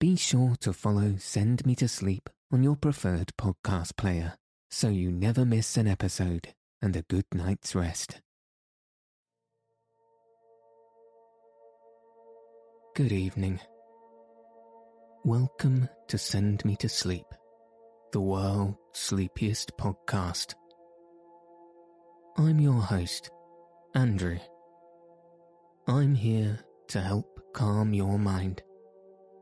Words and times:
Be 0.00 0.16
sure 0.16 0.56
to 0.60 0.72
follow 0.72 1.16
Send 1.18 1.66
Me 1.66 1.74
to 1.74 1.86
Sleep 1.86 2.30
on 2.50 2.62
your 2.62 2.74
preferred 2.74 3.34
podcast 3.36 3.98
player 3.98 4.32
so 4.70 4.88
you 4.88 5.12
never 5.12 5.44
miss 5.44 5.76
an 5.76 5.86
episode 5.86 6.54
and 6.80 6.96
a 6.96 7.02
good 7.02 7.26
night's 7.34 7.74
rest. 7.74 8.22
Good 12.96 13.12
evening. 13.12 13.60
Welcome 15.22 15.86
to 16.08 16.16
Send 16.16 16.64
Me 16.64 16.76
to 16.76 16.88
Sleep, 16.88 17.26
the 18.12 18.22
world's 18.22 18.78
sleepiest 18.94 19.76
podcast. 19.78 20.54
I'm 22.38 22.58
your 22.58 22.80
host, 22.80 23.28
Andrew. 23.94 24.38
I'm 25.86 26.14
here 26.14 26.58
to 26.88 27.02
help 27.02 27.38
calm 27.52 27.92
your 27.92 28.18
mind 28.18 28.62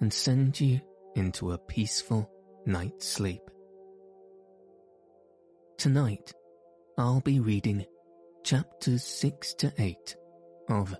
and 0.01 0.12
send 0.12 0.61
you 0.61 0.80
into 1.15 1.52
a 1.52 1.59
peaceful 1.59 2.30
night's 2.66 3.07
sleep. 3.09 3.43
Tonight, 5.77 6.33
I'll 6.97 7.21
be 7.21 7.41
reading 7.41 7.84
chapters 8.45 9.05
6 9.05 9.55
to 9.55 9.73
8 9.79 10.16
of 10.69 10.95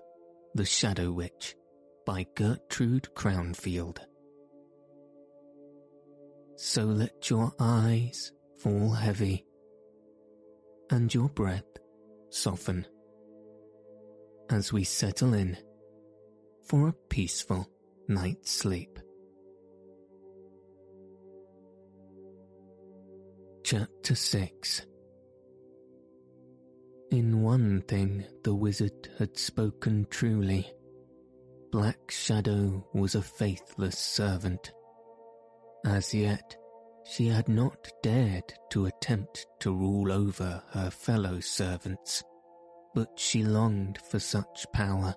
The 0.55 0.65
Shadow 0.65 1.11
Witch 1.11 1.55
by 2.05 2.25
Gertrude 2.35 3.09
Crownfield. 3.15 3.99
So 6.55 6.83
let 6.83 7.29
your 7.29 7.53
eyes 7.59 8.31
fall 8.57 8.91
heavy 8.91 9.45
and 10.89 11.13
your 11.13 11.29
breath 11.29 11.77
soften 12.29 12.85
as 14.49 14.73
we 14.73 14.83
settle 14.83 15.33
in 15.33 15.57
for 16.65 16.89
a 16.89 16.93
peaceful 17.09 17.67
night's 18.09 18.51
sleep. 18.51 18.97
Chapter 23.63 24.15
6 24.15 24.81
In 27.11 27.43
one 27.43 27.83
thing 27.83 28.25
the 28.43 28.55
wizard 28.55 29.09
had 29.19 29.37
spoken 29.37 30.07
truly. 30.09 30.67
Black 31.71 32.09
Shadow 32.09 32.83
was 32.95 33.13
a 33.13 33.21
faithless 33.21 33.99
servant. 33.99 34.71
As 35.85 36.11
yet, 36.11 36.57
she 37.05 37.27
had 37.27 37.47
not 37.47 37.91
dared 38.01 38.51
to 38.71 38.87
attempt 38.87 39.45
to 39.59 39.71
rule 39.71 40.11
over 40.11 40.63
her 40.71 40.89
fellow 40.89 41.39
servants, 41.41 42.23
but 42.95 43.19
she 43.19 43.43
longed 43.43 43.99
for 44.09 44.17
such 44.17 44.65
power 44.73 45.13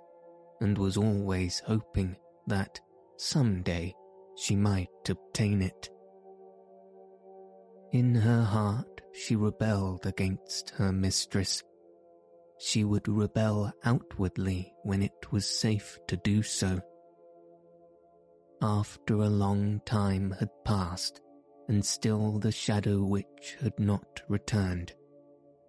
and 0.61 0.77
was 0.77 0.99
always 0.99 1.63
hoping 1.67 2.17
that 2.47 2.81
some 3.23 3.63
day 3.63 3.95
she 4.35 4.57
might 4.57 4.89
obtain 5.09 5.63
it. 5.63 5.89
In 7.93 8.17
her 8.17 8.43
heart 8.43 9.01
she 9.13 9.37
rebelled 9.37 10.07
against 10.07 10.71
her 10.71 10.91
mistress. 10.91 11.63
She 12.59 12.83
would 12.83 13.07
rebel 13.07 13.73
outwardly 13.85 14.73
when 14.83 15.03
it 15.03 15.31
was 15.31 15.47
safe 15.47 15.99
to 16.09 16.17
do 16.17 16.43
so. 16.43 16.81
After 18.61 19.15
a 19.15 19.29
long 19.29 19.81
time 19.85 20.35
had 20.39 20.51
passed, 20.65 21.21
and 21.69 21.85
still 21.85 22.39
the 22.39 22.53
Shadow 22.53 23.05
Witch 23.05 23.57
had 23.61 23.79
not 23.79 24.23
returned, 24.29 24.95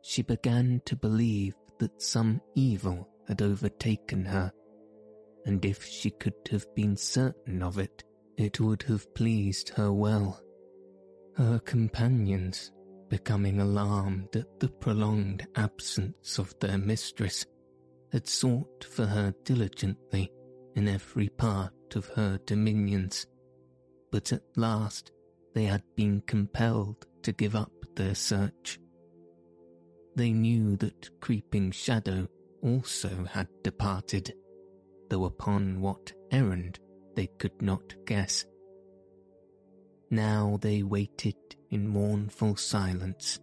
she 0.02 0.24
began 0.24 0.82
to 0.86 0.96
believe 0.96 1.54
that 1.78 2.02
some 2.02 2.42
evil 2.56 3.08
had 3.28 3.42
overtaken 3.42 4.26
her 4.26 4.52
and 5.46 5.64
if 5.66 5.84
she 5.84 6.10
could 6.10 6.34
have 6.52 6.66
been 6.76 6.96
certain 6.96 7.62
of 7.62 7.78
it, 7.78 8.04
it 8.38 8.60
would 8.60 8.84
have 8.84 9.14
pleased 9.14 9.70
her 9.70 9.92
well. 9.92 10.42
Her 11.36 11.60
companions, 11.60 12.72
becoming 13.10 13.60
alarmed 13.60 14.36
at 14.36 14.60
the 14.60 14.70
prolonged 14.70 15.46
absence 15.56 16.38
of 16.40 16.54
their 16.60 16.78
mistress, 16.78 17.46
had 18.12 18.28
sought 18.28 18.84
for 18.84 19.06
her 19.06 19.34
diligently 19.44 20.32
in 20.76 20.88
every 20.88 21.30
part 21.30 21.74
of 21.96 22.08
her 22.10 22.40
dominions, 22.46 23.28
but 24.12 24.32
at 24.32 24.44
last 24.56 25.12
they 25.54 25.66
had 25.66 25.84
been 25.96 26.22
compelled 26.22 27.06
to 27.24 27.32
give 27.32 27.56
up 27.56 27.72
their 27.96 28.16
search. 28.16 28.80
They 30.16 30.32
knew 30.32 30.76
that 30.78 31.20
Creeping 31.22 31.72
Shadow 31.72 32.28
also 32.62 33.26
had 33.30 33.48
departed, 33.64 34.34
though 35.14 35.26
upon 35.26 35.80
what 35.80 36.12
errand 36.32 36.80
they 37.16 37.28
could 37.38 37.62
not 37.62 37.94
guess. 38.08 38.46
Now 40.10 40.58
they 40.60 40.82
waited 40.82 41.36
in 41.70 41.88
mournful 41.88 42.56
silence 42.56 43.40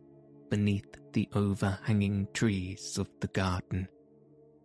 beneath 0.51 0.99
the 1.13 1.29
overhanging 1.33 2.27
trees 2.35 2.99
of 2.99 3.09
the 3.21 3.29
garden, 3.29 3.87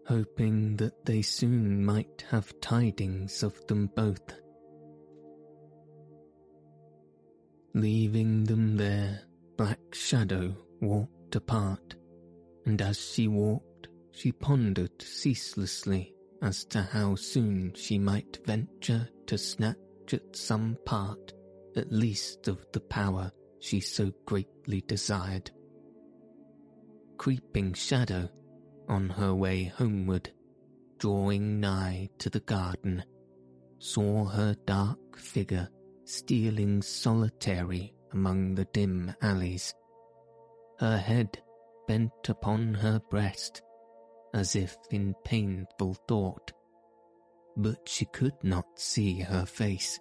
hoping 0.07 0.77
that 0.77 1.05
they 1.05 1.21
soon 1.21 1.85
might 1.85 2.25
have 2.31 2.59
tidings 2.59 3.43
of 3.43 3.53
them 3.67 3.91
both. 3.95 4.41
Leaving 7.75 8.45
them 8.45 8.77
there, 8.77 9.22
Black 9.57 9.93
Shadow 9.93 10.55
walked 10.81 11.35
apart, 11.35 11.97
and 12.66 12.81
as 12.81 12.97
she 12.97 13.27
walked, 13.27 13.89
she 14.11 14.31
pondered 14.31 14.99
ceaselessly 15.03 16.14
as 16.45 16.63
to 16.63 16.79
how 16.79 17.16
soon 17.16 17.73
she 17.73 17.97
might 17.97 18.38
venture 18.45 19.09
to 19.25 19.35
snatch 19.35 20.13
at 20.13 20.35
some 20.35 20.78
part, 20.85 21.33
at 21.75 21.91
least, 21.91 22.47
of 22.47 22.63
the 22.72 22.79
power 22.79 23.31
she 23.59 23.79
so 23.79 24.11
greatly 24.28 24.81
desired. 24.81 25.50
Creeping 27.17 27.73
Shadow, 27.73 28.29
on 28.88 29.09
her 29.09 29.34
way 29.34 29.63
homeward, 29.63 30.31
drawing 31.00 31.59
nigh 31.59 32.07
to 32.19 32.29
the 32.29 32.41
garden, 32.41 33.03
saw 33.79 34.25
her 34.25 34.55
dark 34.67 35.17
figure 35.17 35.67
stealing 36.03 36.84
solitary 36.84 37.91
among 38.13 38.53
the 38.53 38.66
dim 38.66 39.11
alleys, 39.23 39.73
her 40.78 40.97
head 40.97 41.41
bent 41.88 42.29
upon 42.29 42.75
her 42.75 43.00
breast, 43.09 43.63
as 44.35 44.56
if 44.56 44.78
in 44.91 45.16
painful 45.23 45.96
thought, 46.07 46.51
but 47.56 47.78
she 47.88 48.06
could 48.06 48.35
not 48.44 48.66
see 48.75 49.22
her 49.22 49.46
face. 49.46 49.97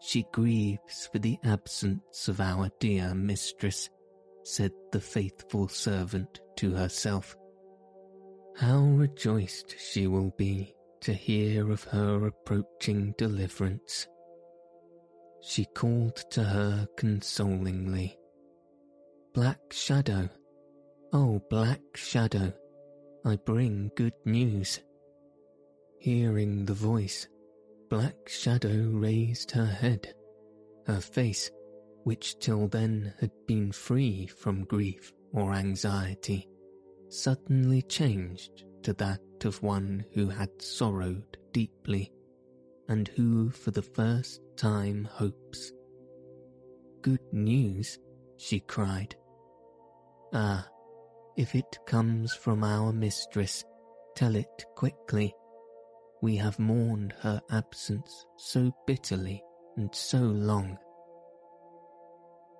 She 0.00 0.26
grieves 0.30 1.08
for 1.10 1.18
the 1.18 1.38
absence 1.42 2.28
of 2.28 2.38
our 2.38 2.68
dear 2.78 3.14
mistress, 3.14 3.88
said 4.44 4.72
the 4.92 5.00
faithful 5.00 5.68
servant 5.68 6.40
to 6.56 6.72
herself. 6.72 7.34
How 8.56 8.80
rejoiced 8.80 9.74
she 9.78 10.06
will 10.06 10.32
be 10.36 10.74
to 11.00 11.14
hear 11.14 11.70
of 11.72 11.84
her 11.84 12.26
approaching 12.26 13.14
deliverance. 13.16 14.06
She 15.40 15.64
called 15.74 16.16
to 16.32 16.44
her 16.44 16.86
consolingly. 16.96 18.18
Black 19.32 19.60
Shadow, 19.70 20.28
oh 21.12 21.40
Black 21.50 21.80
Shadow, 21.94 22.52
I 23.26 23.34
bring 23.34 23.90
good 23.96 24.14
news. 24.24 24.78
Hearing 25.98 26.64
the 26.64 26.74
voice, 26.74 27.26
Black 27.90 28.28
Shadow 28.28 28.88
raised 28.92 29.50
her 29.50 29.66
head. 29.66 30.14
Her 30.86 31.00
face, 31.00 31.50
which 32.04 32.38
till 32.38 32.68
then 32.68 33.12
had 33.18 33.32
been 33.48 33.72
free 33.72 34.28
from 34.28 34.62
grief 34.62 35.12
or 35.32 35.54
anxiety, 35.54 36.46
suddenly 37.08 37.82
changed 37.82 38.64
to 38.84 38.92
that 38.92 39.20
of 39.44 39.60
one 39.60 40.04
who 40.12 40.28
had 40.28 40.62
sorrowed 40.62 41.36
deeply 41.50 42.12
and 42.88 43.08
who 43.08 43.50
for 43.50 43.72
the 43.72 43.82
first 43.82 44.40
time 44.56 45.02
hopes. 45.02 45.72
Good 47.02 47.32
news, 47.32 47.98
she 48.36 48.60
cried. 48.60 49.16
Ah, 50.32 50.68
if 51.36 51.54
it 51.54 51.78
comes 51.86 52.34
from 52.34 52.64
our 52.64 52.92
mistress, 52.92 53.64
tell 54.14 54.34
it 54.34 54.64
quickly. 54.74 55.34
We 56.22 56.36
have 56.36 56.58
mourned 56.58 57.12
her 57.20 57.40
absence 57.50 58.24
so 58.36 58.72
bitterly 58.86 59.42
and 59.76 59.94
so 59.94 60.18
long. 60.18 60.78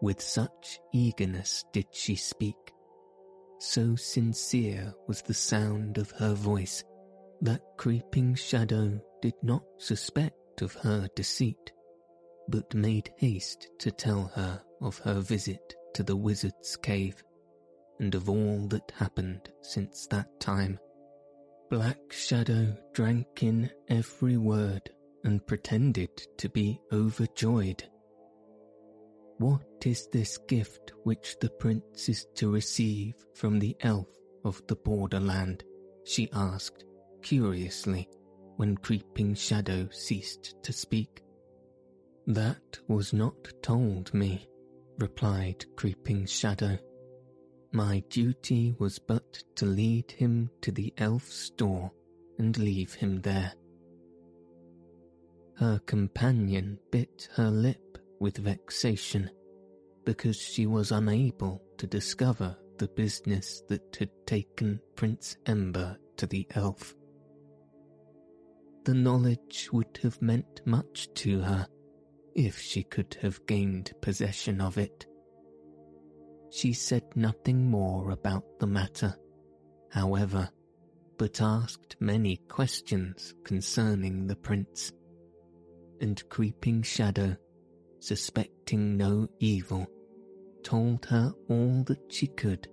With 0.03 0.21
such 0.21 0.79
eagerness 0.93 1.65
did 1.73 1.87
she 1.91 2.17
speak. 2.17 2.57
So 3.59 3.97
sincere 3.97 4.93
was 5.09 5.23
the 5.23 5.35
sound 5.35 5.97
of 5.97 6.11
her 6.13 6.35
voice 6.35 6.85
that 7.41 7.63
creeping 7.79 8.35
shadow 8.35 9.01
did 9.23 9.35
not 9.43 9.63
suspect 9.79 10.61
of 10.61 10.75
her 10.75 11.09
deceit, 11.17 11.73
but 12.49 12.75
made 12.75 13.11
haste 13.17 13.69
to 13.79 13.91
tell 13.91 14.31
her 14.35 14.63
of 14.83 14.99
her 14.99 15.21
visit 15.21 15.75
to 15.95 16.03
the 16.03 16.17
wizard's 16.17 16.77
cave 16.77 17.23
and 17.99 18.15
of 18.15 18.29
all 18.29 18.67
that 18.69 18.93
happened 18.97 19.51
since 19.63 20.07
that 20.09 20.41
time. 20.41 20.79
Black 21.71 21.99
Shadow 22.11 22.77
drank 22.93 23.43
in 23.43 23.71
every 23.89 24.37
word 24.37 24.91
and 25.25 25.45
pretended 25.47 26.11
to 26.39 26.49
be 26.49 26.81
overjoyed. 26.93 27.83
What 29.39 29.85
is 29.85 30.09
this 30.13 30.39
gift 30.39 30.93
which 31.03 31.37
the 31.41 31.51
prince 31.51 32.09
is 32.09 32.27
to 32.37 32.51
receive 32.51 33.15
from 33.35 33.59
the 33.59 33.77
elf 33.81 34.09
of 34.45 34.63
the 34.69 34.77
borderland? 34.77 35.65
she 36.05 36.29
asked, 36.33 36.85
curiously, 37.23 38.09
when 38.57 38.77
Creeping 38.77 39.35
Shadow 39.35 39.89
ceased 39.91 40.55
to 40.63 40.73
speak. 40.73 41.23
That 42.27 42.79
was 42.89 43.13
not 43.13 43.35
told 43.63 44.15
me, 44.15 44.47
replied 44.99 45.65
Creeping 45.77 46.27
Shadow. 46.27 46.79
My 47.77 48.03
duty 48.09 48.75
was 48.79 48.99
but 48.99 49.45
to 49.57 49.67
lead 49.67 50.11
him 50.11 50.49
to 50.63 50.73
the 50.73 50.95
elf's 50.97 51.51
door 51.51 51.93
and 52.39 52.57
leave 52.57 52.95
him 52.95 53.21
there. 53.21 53.53
Her 55.59 55.79
companion 55.81 56.79
bit 56.91 57.29
her 57.35 57.51
lip 57.51 57.99
with 58.19 58.39
vexation 58.39 59.29
because 60.07 60.39
she 60.41 60.65
was 60.65 60.91
unable 60.91 61.63
to 61.77 61.87
discover 61.87 62.57
the 62.79 62.89
business 62.89 63.63
that 63.69 63.95
had 64.01 64.09
taken 64.25 64.81
Prince 64.95 65.37
Ember 65.45 65.99
to 66.17 66.27
the 66.27 66.47
elf. 66.55 66.95
The 68.85 68.95
knowledge 68.95 69.69
would 69.71 69.99
have 70.03 70.23
meant 70.23 70.63
much 70.65 71.13
to 71.17 71.41
her 71.41 71.69
if 72.35 72.59
she 72.59 72.85
could 72.85 73.19
have 73.21 73.45
gained 73.45 73.93
possession 74.01 74.63
of 74.63 74.79
it. 74.79 75.05
She 76.51 76.73
said 76.73 77.05
nothing 77.15 77.71
more 77.71 78.11
about 78.11 78.59
the 78.59 78.67
matter, 78.67 79.15
however, 79.91 80.49
but 81.19 81.41
asked 81.41 81.97
many 82.01 82.37
questions 82.49 83.35
concerning 83.45 84.27
the 84.27 84.37
prince. 84.37 84.93
And 86.01 86.23
Creeping 86.29 86.83
Shadow, 86.83 87.37
suspecting 88.01 88.97
no 88.97 89.29
evil, 89.41 89.87
told 90.63 91.07
her 91.07 91.33
all 91.49 91.85
that 91.85 92.13
she 92.13 92.27
could 92.27 92.69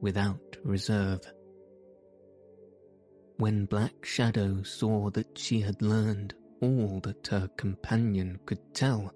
without 0.00 0.56
reserve. 0.64 1.20
When 3.36 3.66
Black 3.66 4.04
Shadow 4.04 4.62
saw 4.62 5.10
that 5.10 5.36
she 5.38 5.60
had 5.60 5.82
learned 5.82 6.34
all 6.60 7.00
that 7.02 7.26
her 7.28 7.48
companion 7.56 8.38
could 8.46 8.74
tell, 8.74 9.12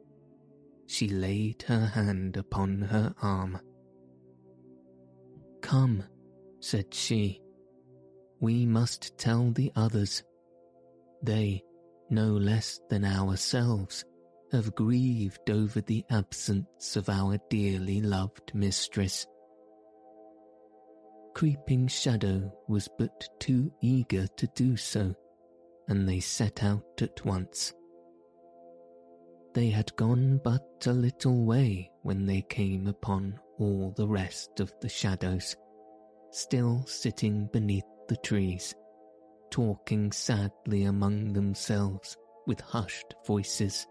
she 0.86 1.08
laid 1.08 1.62
her 1.62 1.86
hand 1.86 2.36
upon 2.36 2.82
her 2.82 3.14
arm. 3.22 3.60
Come, 5.66 6.04
said 6.60 6.94
she, 6.94 7.40
we 8.38 8.64
must 8.64 9.18
tell 9.18 9.50
the 9.50 9.72
others. 9.74 10.22
They, 11.24 11.64
no 12.08 12.28
less 12.34 12.78
than 12.88 13.04
ourselves, 13.04 14.04
have 14.52 14.76
grieved 14.76 15.50
over 15.50 15.80
the 15.80 16.04
absence 16.08 16.94
of 16.94 17.08
our 17.08 17.36
dearly 17.50 18.00
loved 18.00 18.54
mistress. 18.54 19.26
Creeping 21.34 21.88
Shadow 21.88 22.52
was 22.68 22.88
but 22.96 23.28
too 23.40 23.72
eager 23.82 24.28
to 24.36 24.46
do 24.54 24.76
so, 24.76 25.16
and 25.88 26.08
they 26.08 26.20
set 26.20 26.62
out 26.62 27.02
at 27.02 27.24
once. 27.24 27.74
They 29.52 29.70
had 29.70 29.96
gone 29.96 30.40
but 30.44 30.86
a 30.86 30.92
little 30.92 31.44
way 31.44 31.90
when 32.02 32.24
they 32.24 32.42
came 32.42 32.86
upon 32.86 33.40
all 33.58 33.92
the 33.96 34.06
rest 34.06 34.60
of 34.60 34.72
the 34.80 34.88
shadows, 34.88 35.56
still 36.30 36.84
sitting 36.86 37.48
beneath 37.52 37.84
the 38.08 38.16
trees, 38.16 38.74
talking 39.50 40.12
sadly 40.12 40.84
among 40.84 41.32
themselves 41.32 42.16
with 42.46 42.60
hushed 42.60 43.14
voices. 43.26 43.86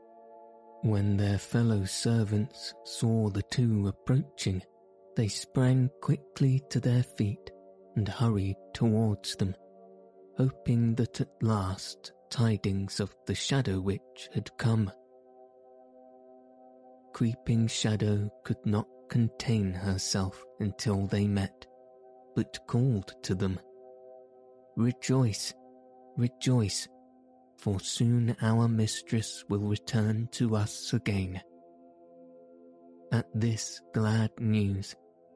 When 0.81 1.17
their 1.17 1.37
fellow 1.37 1.85
servants 1.85 2.73
saw 2.83 3.29
the 3.29 3.43
two 3.43 3.87
approaching, 3.87 4.61
they 5.15 5.27
sprang 5.27 5.89
quickly 6.01 6.61
to 6.69 6.79
their 6.79 7.03
feet 7.03 7.51
and 7.95 8.07
hurried 8.07 8.57
towards 8.73 9.35
them, 9.37 9.55
hoping 10.37 10.95
that 10.95 11.21
at 11.21 11.29
last 11.41 12.11
tidings 12.29 12.99
of 12.99 13.15
the 13.25 13.35
Shadow 13.35 13.79
Witch 13.79 14.29
had 14.33 14.55
come. 14.57 14.91
Creeping 17.13 17.67
Shadow 17.67 18.29
could 18.43 18.63
not 18.65 18.87
contain 19.09 19.73
herself 19.73 20.43
until 20.59 21.07
they 21.07 21.27
met, 21.27 21.65
but 22.35 22.59
called 22.67 23.13
to 23.23 23.35
them 23.35 23.59
Rejoice, 24.77 25.53
rejoice, 26.17 26.87
for 27.57 27.79
soon 27.79 28.35
our 28.41 28.67
mistress 28.67 29.45
will 29.47 29.69
return 29.69 30.27
to 30.33 30.55
us 30.55 30.91
again. 30.91 31.41
At 33.13 33.27
this 33.33 33.79
glad 33.93 34.31
news, 34.39 34.93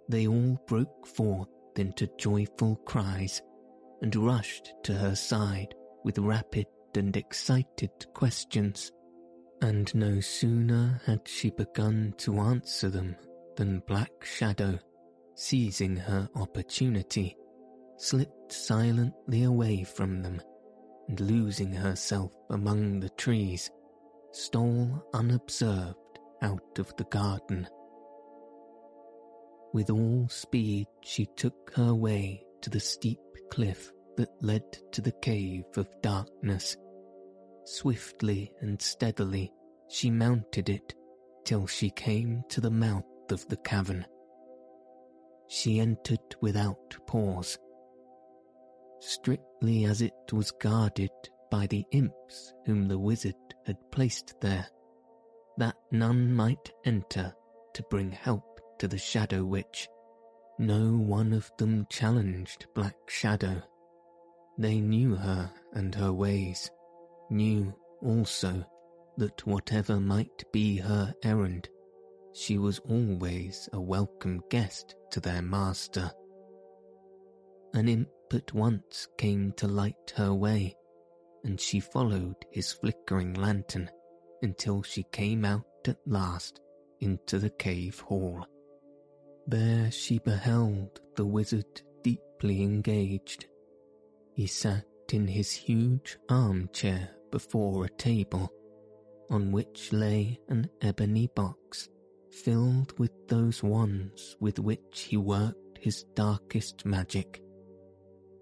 they 0.10 0.27
all 0.27 0.60
broke 0.68 1.07
forth 1.07 1.48
into 1.77 2.10
joyful 2.18 2.75
cries 2.86 3.42
and 4.01 4.13
rushed 4.13 4.74
to 4.83 4.94
her 4.94 5.16
side 5.16 5.74
with 6.04 6.18
rapid 6.18 6.66
and 6.98 7.16
excited 7.16 7.92
questions. 8.13 8.92
And 9.62 9.94
no 9.95 10.19
sooner 10.19 11.01
had 11.06 11.21
she 11.25 11.50
begun 11.51 12.13
to 12.18 12.39
answer 12.39 12.89
them 12.89 13.16
than 13.59 13.83
Black 13.88 14.23
Shadow, 14.23 14.79
seizing 15.35 15.97
her 15.97 16.29
opportunity, 16.35 17.35
slipped 17.97 18.53
silently 18.53 19.44
away 19.44 19.83
from 19.83 20.21
them 20.21 20.41
and 21.09 21.19
losing 21.19 21.73
herself 21.73 22.31
among 22.51 23.01
the 23.01 23.09
trees, 23.09 23.69
stole 24.31 25.03
unobserved 25.13 25.97
out 26.41 26.79
of 26.79 26.95
the 26.95 27.03
garden. 27.11 27.67
With 29.73 29.89
all 29.89 30.29
speed 30.29 30.88
she 31.03 31.25
took 31.35 31.73
her 31.75 31.94
way 31.94 32.41
to 32.61 32.69
the 32.69 32.79
steep 32.79 33.19
cliff 33.51 33.91
that 34.15 34.29
led 34.41 34.63
to 34.94 35.01
the 35.01 35.15
cave 35.21 35.65
of 35.75 35.89
darkness. 36.01 36.77
Swiftly 37.65 38.53
and 38.61 38.81
steadily 38.81 39.51
she 39.89 40.09
mounted 40.09 40.69
it 40.69 40.95
till 41.44 41.67
she 41.67 41.89
came 41.89 42.41
to 42.47 42.61
the 42.61 42.71
mouth 42.71 43.03
of 43.31 43.48
the 43.48 43.58
cavern. 43.58 44.06
She 45.48 45.80
entered 45.80 46.36
without 46.42 46.98
pause 47.08 47.58
strictly 49.00 49.86
as 49.86 50.02
it 50.02 50.14
was 50.31 50.52
guarded 50.52 51.10
by 51.50 51.68
the 51.68 51.86
imps 51.92 52.54
whom 52.66 52.88
the 52.88 53.00
wizard 53.00 53.36
had 53.66 53.78
placed 53.92 54.36
there, 54.42 54.68
that 55.58 55.76
none 55.92 56.33
might 56.33 56.71
enter 56.86 57.33
to 57.74 57.83
bring 57.90 58.12
help 58.12 58.59
to 58.78 58.88
the 58.88 58.98
Shadow 58.98 59.44
Witch. 59.44 59.88
No 60.59 60.98
one 60.98 61.33
of 61.33 61.50
them 61.57 61.88
challenged 61.90 62.68
Black 62.76 62.95
Shadow. 63.07 63.62
They 64.57 64.80
knew 64.80 65.16
her 65.16 65.50
and 65.74 65.95
her 65.95 66.12
ways, 66.12 66.69
knew 67.30 67.74
also 68.02 68.66
that 69.18 69.45
whatever 69.48 70.00
might 70.00 70.44
be 70.52 70.78
her 70.78 71.14
errand, 71.24 71.69
she 72.33 72.57
was 72.57 72.80
always 72.80 73.68
a 73.74 73.81
welcome 73.81 74.42
guest 74.50 74.95
to 75.12 75.19
their 75.19 75.42
master. 75.42 76.12
An 77.74 77.88
imp 77.88 78.09
at 78.33 78.54
once 78.54 79.07
came 79.18 79.52
to 79.54 79.68
light 79.68 80.14
her 80.16 80.33
way, 80.33 80.76
and 81.44 81.59
she 81.59 81.80
followed 81.80 82.36
his 82.52 82.71
flickering 82.71 83.33
lantern 83.33 83.90
until 84.42 84.81
she 84.83 85.04
came 85.12 85.45
out 85.45 85.66
at 85.88 85.98
last 86.06 86.62
into 87.00 87.40
the 87.40 87.50
cave 87.50 88.00
hall. 88.00 88.45
There 89.48 89.90
she 89.92 90.19
beheld 90.19 91.02
the 91.16 91.26
wizard 91.26 91.81
deeply 92.04 92.62
engaged. 92.62 93.48
He 94.33 94.48
sat 94.48 94.86
in 95.12 95.28
his 95.28 95.52
huge 95.52 96.18
armchair 96.30 97.09
before 97.31 97.86
a 97.86 97.90
table, 97.90 98.52
on 99.30 99.52
which 99.52 99.92
lay 99.92 100.40
an 100.50 100.69
ebony 100.81 101.28
box 101.36 101.90
filled 102.31 102.98
with 103.00 103.12
those 103.28 103.64
wands 103.64 104.36
with 104.40 104.59
which 104.59 105.07
he 105.09 105.18
worked 105.18 105.78
his 105.80 106.04
darkest 106.16 106.86
magic. 106.86 107.42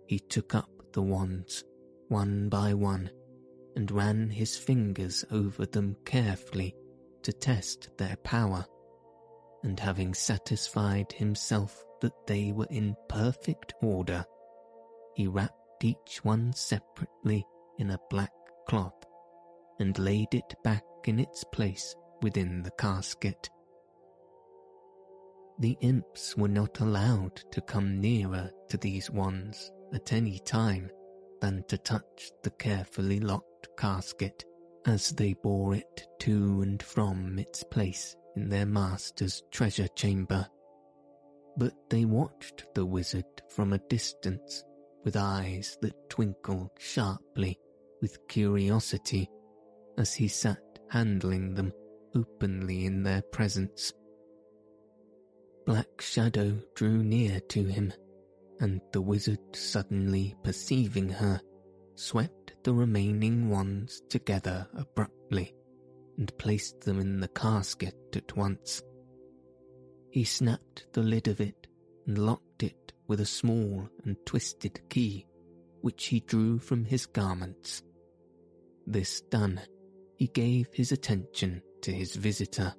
He 0.08 0.20
took 0.20 0.56
up 0.56 0.70
the 0.94 1.02
wands, 1.02 1.64
one 2.08 2.50
by 2.50 2.74
one, 2.74 3.10
and 3.76 3.92
ran 3.92 4.30
his 4.30 4.58
fingers 4.58 5.24
over 5.32 5.66
them 5.66 5.96
carefully 6.06 6.76
to 7.24 7.34
test 7.34 7.90
their 7.98 8.16
power, 8.24 8.66
and 9.64 9.80
having 9.80 10.14
satisfied 10.14 11.12
himself 11.12 11.84
that 12.02 12.26
they 12.26 12.52
were 12.52 12.68
in 12.70 12.96
perfect 13.10 13.74
order, 13.82 14.24
he 15.16 15.28
wrapped 15.28 15.84
each 15.84 16.20
one 16.24 16.54
separately 16.54 17.46
in 17.78 17.92
a 17.92 18.00
black 18.10 18.32
cloth 18.68 19.04
and 19.80 19.98
laid 20.00 20.34
it 20.34 20.56
back 20.64 20.84
in 21.06 21.20
its 21.20 21.44
place 21.44 21.96
within 22.22 22.64
the 22.64 22.72
casket. 22.72 23.50
The 25.60 25.78
imps 25.82 26.38
were 26.38 26.48
not 26.48 26.80
allowed 26.82 27.36
to 27.52 27.62
come 27.62 28.00
nearer 28.00 28.52
to 28.70 28.78
these 28.78 29.10
wands 29.10 29.72
at 29.94 30.14
any 30.14 30.40
time 30.40 30.92
than 31.42 31.64
to 31.68 31.78
touch 31.80 32.32
the 32.44 32.52
carefully 32.52 33.20
locked 33.20 33.70
casket 33.78 34.46
as 34.86 35.10
they 35.12 35.34
bore 35.34 35.76
it 35.76 36.08
to 36.20 36.62
and 36.62 36.82
from 36.82 37.40
its 37.40 37.64
place 37.64 38.16
in 38.36 38.50
their 38.50 38.66
master's 38.68 39.42
treasure 39.52 39.88
chamber. 39.90 40.48
But 41.58 41.74
they 41.90 42.06
watched 42.06 42.66
the 42.76 42.86
wizard 42.86 43.26
from 43.50 43.74
a 43.74 43.80
distance 43.90 44.64
with 45.04 45.16
eyes 45.16 45.78
that 45.82 46.10
twinkled 46.10 46.70
sharply 46.78 47.58
with 48.02 48.28
curiosity 48.28 49.28
as 49.98 50.14
he 50.14 50.28
sat 50.28 50.62
handling 50.90 51.56
them 51.56 51.74
openly 52.16 52.86
in 52.86 53.02
their 53.02 53.24
presence. 53.24 53.92
Black 55.68 56.00
Shadow 56.00 56.58
drew 56.76 57.04
near 57.04 57.42
to 57.50 57.66
him, 57.66 57.92
and 58.62 58.80
the 58.94 59.02
wizard, 59.02 59.54
suddenly 59.54 60.34
perceiving 60.42 61.10
her, 61.10 61.42
swept 61.96 62.54
the 62.64 62.74
remaining 62.74 63.50
ones 63.50 64.02
together 64.08 64.66
abruptly 64.74 65.54
and 66.18 66.36
placed 66.38 66.80
them 66.86 67.02
in 67.02 67.20
the 67.20 67.28
casket 67.28 67.98
at 68.16 68.38
once. 68.38 68.82
He 70.10 70.24
snapped 70.24 70.88
the 70.94 71.04
lid 71.04 71.28
of 71.28 71.42
it 71.42 71.68
and 72.08 72.18
locked 72.18 72.64
it 72.64 72.94
with 73.08 73.20
a 73.20 73.26
small 73.26 73.90
and 74.06 74.16
twisted 74.26 74.80
key, 74.90 75.28
which 75.82 76.06
he 76.06 76.22
drew 76.22 76.60
from 76.60 76.86
his 76.86 77.06
garments. 77.06 77.84
This 78.86 79.20
done, 79.20 79.60
he 80.16 80.28
gave 80.28 80.70
his 80.72 80.94
attention 80.94 81.62
to 81.82 81.92
his 81.92 82.16
visitor. 82.16 82.74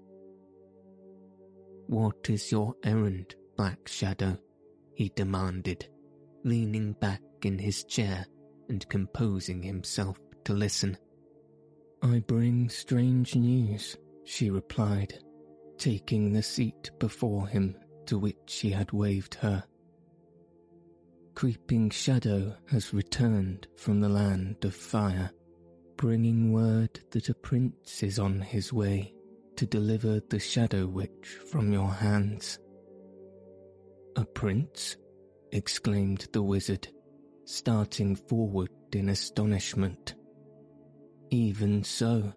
What 1.89 2.29
is 2.29 2.53
your 2.53 2.75
errand, 2.85 3.35
Black 3.57 3.89
Shadow? 3.89 4.37
he 4.93 5.11
demanded, 5.17 5.89
leaning 6.45 6.93
back 6.93 7.23
in 7.45 7.59
his 7.59 7.83
chair 7.85 8.27
and 8.69 8.87
composing 8.91 9.63
himself 9.63 10.19
to 10.45 10.53
listen. 10.53 10.99
I 12.03 12.19
bring 12.19 12.69
strange 12.69 13.35
news, 13.37 13.97
she 14.25 14.51
replied, 14.51 15.19
taking 15.79 16.31
the 16.31 16.43
seat 16.43 16.91
before 16.99 17.49
him 17.49 17.75
to 18.05 18.19
which 18.19 18.59
he 18.61 18.71
had 18.71 18.93
waved 18.93 19.37
her. 19.37 19.65
Creeping 21.35 21.89
Shadow 21.89 22.55
has 22.71 22.93
returned 22.93 23.67
from 23.77 24.01
the 24.01 24.11
land 24.11 24.63
of 24.63 24.75
fire 24.75 25.31
bringing 25.97 26.53
word 26.53 27.01
that 27.11 27.29
a 27.29 27.35
prince 27.35 28.03
is 28.05 28.19
on 28.21 28.41
his 28.41 28.73
way 28.73 29.13
to 29.59 29.67
deliver 29.67 30.21
the 30.31 30.39
Shadow 30.39 30.87
Witch 30.87 31.41
from 31.51 31.73
your 31.73 31.91
hands. 31.91 32.61
A 34.15 34.25
prince? 34.25 34.97
exclaimed 35.51 36.29
the 36.33 36.45
wizard, 36.45 36.87
starting 37.45 38.15
forward 38.15 38.71
in 38.93 39.09
astonishment. 39.09 40.15
Even 41.31 41.83
so, 41.83 42.33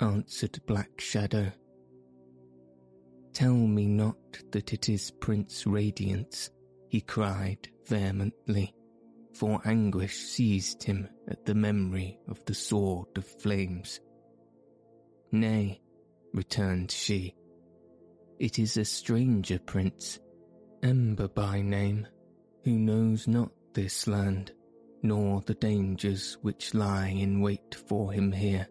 answered 0.00 0.60
Black 0.66 1.00
Shadow. 1.00 1.50
Tell 3.32 3.54
me 3.54 3.86
not 3.86 4.18
that 4.52 4.74
it 4.74 4.90
is 4.90 5.12
Prince 5.12 5.66
Radiance, 5.66 6.50
he 6.90 7.00
cried 7.00 7.70
vehemently 7.86 8.74
for 9.32 9.62
anguish 9.64 10.18
seized 10.18 10.82
him 10.82 11.08
at 11.26 11.46
the 11.46 11.54
memory 11.54 12.18
of 12.28 12.44
the 12.44 12.54
sword 12.54 13.16
of 13.16 13.24
flames. 13.40 14.00
Nay, 15.32 15.80
returned 16.32 16.90
she, 16.90 17.34
it 18.38 18.58
is 18.58 18.76
a 18.76 18.84
stranger 18.84 19.58
prince, 19.58 20.18
Ember 20.82 21.28
by 21.28 21.60
name, 21.60 22.06
who 22.64 22.72
knows 22.72 23.28
not 23.28 23.50
this 23.74 24.06
land, 24.06 24.52
nor 25.02 25.42
the 25.42 25.54
dangers 25.54 26.38
which 26.42 26.74
lie 26.74 27.08
in 27.08 27.40
wait 27.40 27.74
for 27.88 28.12
him 28.12 28.32
here. 28.32 28.66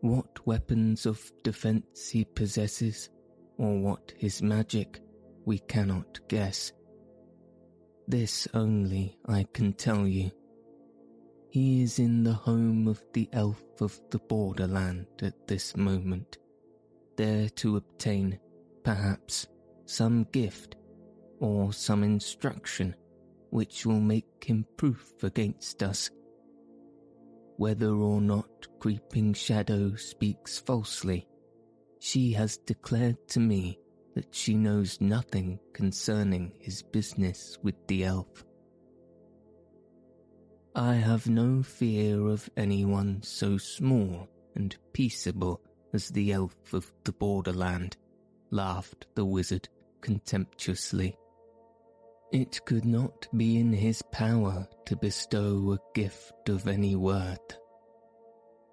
What 0.00 0.46
weapons 0.46 1.06
of 1.06 1.20
defence 1.42 2.08
he 2.08 2.24
possesses, 2.24 3.10
or 3.58 3.78
what 3.78 4.12
his 4.16 4.42
magic, 4.42 5.00
we 5.44 5.58
cannot 5.60 6.20
guess 6.28 6.72
this 8.08 8.48
only 8.52 9.16
I 9.26 9.46
can 9.52 9.72
tell 9.72 10.06
you. 10.06 10.30
He 11.52 11.82
is 11.82 11.98
in 11.98 12.24
the 12.24 12.32
home 12.32 12.88
of 12.88 13.04
the 13.12 13.28
elf 13.34 13.62
of 13.82 14.00
the 14.08 14.18
borderland 14.20 15.06
at 15.20 15.46
this 15.46 15.76
moment, 15.76 16.38
there 17.18 17.50
to 17.50 17.76
obtain, 17.76 18.40
perhaps, 18.82 19.46
some 19.84 20.26
gift 20.32 20.76
or 21.40 21.74
some 21.74 22.04
instruction 22.04 22.96
which 23.50 23.84
will 23.84 24.00
make 24.00 24.42
him 24.42 24.64
proof 24.78 25.12
against 25.22 25.82
us. 25.82 26.08
Whether 27.58 27.90
or 27.90 28.22
not 28.22 28.66
Creeping 28.80 29.34
Shadow 29.34 29.94
speaks 29.96 30.58
falsely, 30.58 31.28
she 32.00 32.32
has 32.32 32.56
declared 32.56 33.28
to 33.28 33.40
me 33.40 33.78
that 34.14 34.34
she 34.34 34.54
knows 34.54 35.02
nothing 35.02 35.58
concerning 35.74 36.54
his 36.60 36.82
business 36.82 37.58
with 37.62 37.74
the 37.88 38.04
elf. 38.04 38.42
I 40.74 40.94
have 40.94 41.28
no 41.28 41.62
fear 41.62 42.28
of 42.28 42.48
anyone 42.56 43.22
so 43.22 43.58
small 43.58 44.28
and 44.54 44.74
peaceable 44.94 45.60
as 45.92 46.08
the 46.08 46.32
elf 46.32 46.72
of 46.72 46.90
the 47.04 47.12
borderland, 47.12 47.96
laughed 48.50 49.06
the 49.14 49.24
wizard 49.24 49.68
contemptuously. 50.00 51.14
It 52.32 52.64
could 52.64 52.86
not 52.86 53.28
be 53.36 53.58
in 53.58 53.74
his 53.74 54.00
power 54.12 54.66
to 54.86 54.96
bestow 54.96 55.72
a 55.72 55.94
gift 55.94 56.48
of 56.48 56.66
any 56.66 56.96
worth. 56.96 57.58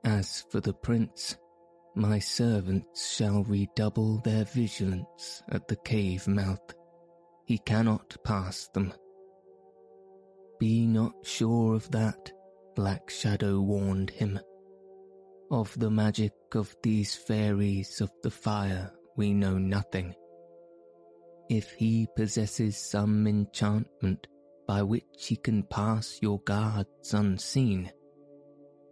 As 0.06 0.46
for 0.50 0.62
the 0.62 0.74
prince, 0.74 1.36
my 1.96 2.20
servants 2.20 3.14
shall 3.14 3.44
redouble 3.44 4.20
their 4.20 4.46
vigilance 4.46 5.44
at 5.50 5.68
the 5.68 5.76
cave 5.76 6.30
mouth. 6.30 6.74
He 7.46 7.58
cannot 7.58 8.16
pass 8.24 8.70
them. 8.70 8.94
Be 10.60 10.86
not 10.86 11.14
sure 11.24 11.74
of 11.74 11.90
that, 11.92 12.32
Black 12.76 13.10
Shadow 13.10 13.62
warned 13.62 14.10
him. 14.10 14.40
Of 15.50 15.74
the 15.80 15.90
magic 15.90 16.34
of 16.54 16.76
these 16.84 17.16
fairies 17.16 18.02
of 18.02 18.12
the 18.24 18.30
fire 18.30 18.92
we 19.16 19.34
know 19.34 19.58
nothing. 19.58 20.14
If 21.50 21.72
he 21.72 22.08
possesses 22.16 22.78
some 22.78 23.26
enchantment 23.26 24.28
by 24.68 24.84
which 24.84 25.28
he 25.28 25.38
can 25.38 25.64
pass 25.64 26.20
your 26.22 26.42
guards 26.42 27.14
unseen, 27.14 27.92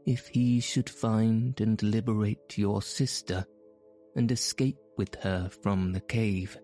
if 0.06 0.28
he 0.28 0.62
should 0.62 0.90
find 0.90 1.60
and 1.60 1.84
liberate 1.84 2.58
your 2.58 2.82
sister 2.82 3.46
and 4.16 4.32
escape 4.32 4.80
with 4.98 5.14
her 5.16 5.50
from 5.62 5.92
the 5.92 6.00
cave, 6.00 6.58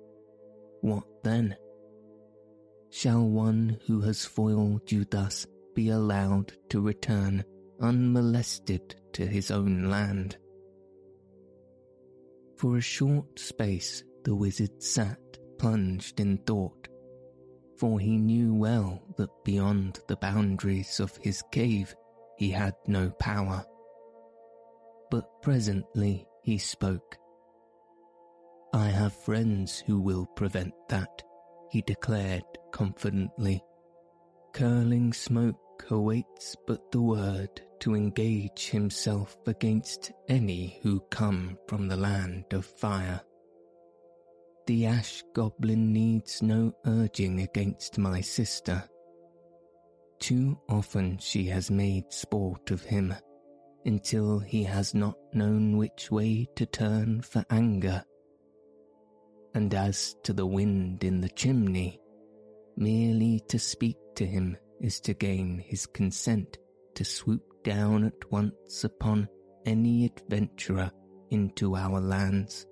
what 0.79 1.03
then? 1.23 1.57
Shall 2.95 3.27
one 3.27 3.79
who 3.87 4.01
has 4.01 4.23
foiled 4.23 4.91
you 4.91 5.03
thus 5.03 5.47
be 5.73 5.89
allowed 5.89 6.53
to 6.69 6.79
return 6.79 7.43
unmolested 7.81 8.95
to 9.13 9.25
his 9.25 9.49
own 9.49 9.85
land? 9.89 10.37
For 12.55 12.77
a 12.77 12.81
short 12.81 13.39
space 13.39 14.03
the 14.23 14.35
wizard 14.35 14.83
sat 14.83 15.17
plunged 15.57 16.19
in 16.19 16.37
thought, 16.45 16.87
for 17.77 17.99
he 17.99 18.15
knew 18.15 18.53
well 18.53 19.01
that 19.17 19.43
beyond 19.43 19.99
the 20.07 20.17
boundaries 20.17 20.99
of 20.99 21.17
his 21.17 21.41
cave 21.51 21.95
he 22.37 22.51
had 22.51 22.75
no 22.85 23.09
power. 23.19 23.65
But 25.09 25.41
presently 25.41 26.27
he 26.43 26.59
spoke. 26.59 27.17
I 28.71 28.89
have 28.89 29.15
friends 29.23 29.79
who 29.79 29.99
will 29.99 30.27
prevent 30.35 30.75
that, 30.89 31.23
he 31.73 31.81
declared 31.81 32.43
confidently. 32.71 33.59
Curling 34.53 35.11
smoke 35.11 35.87
awaits 35.89 36.55
but 36.67 36.91
the 36.91 37.01
word 37.01 37.49
to 37.79 37.95
engage 37.95 38.69
himself 38.69 39.35
against 39.47 40.11
any 40.29 40.77
who 40.83 40.99
come 41.09 41.57
from 41.67 41.87
the 41.87 41.97
land 41.97 42.45
of 42.51 42.63
fire. 42.63 43.19
The 44.67 44.85
ash 44.85 45.23
goblin 45.33 45.91
needs 45.91 46.43
no 46.43 46.75
urging 46.85 47.41
against 47.41 47.97
my 47.97 48.21
sister. 48.21 48.83
Too 50.19 50.59
often 50.69 51.17
she 51.17 51.45
has 51.45 51.71
made 51.71 52.13
sport 52.13 52.69
of 52.69 52.83
him 52.83 53.15
until 53.83 54.37
he 54.37 54.63
has 54.63 54.93
not 54.93 55.17
known 55.33 55.77
which 55.77 56.11
way 56.11 56.47
to 56.55 56.67
turn 56.67 57.23
for 57.23 57.43
anger. 57.49 58.03
And 59.55 59.73
as 59.73 60.15
to 60.23 60.33
the 60.33 60.45
wind 60.45 61.03
in 61.03 61.21
the 61.21 61.29
chimney, 61.29 61.99
merely 62.75 63.41
to 63.49 63.59
speak 63.59 63.97
to 64.15 64.25
him 64.25 64.57
is 64.81 64.99
to 65.01 65.13
gain 65.13 65.59
his 65.59 65.85
consent 65.85 66.57
to 66.95 67.05
swoop 67.05 67.63
down 67.63 68.05
at 68.05 68.31
once 68.31 68.83
upon 68.83 69.27
any 69.65 70.05
adventurer 70.05 70.91
into 71.29 71.75
our 71.75 71.99
lands. 71.99 72.65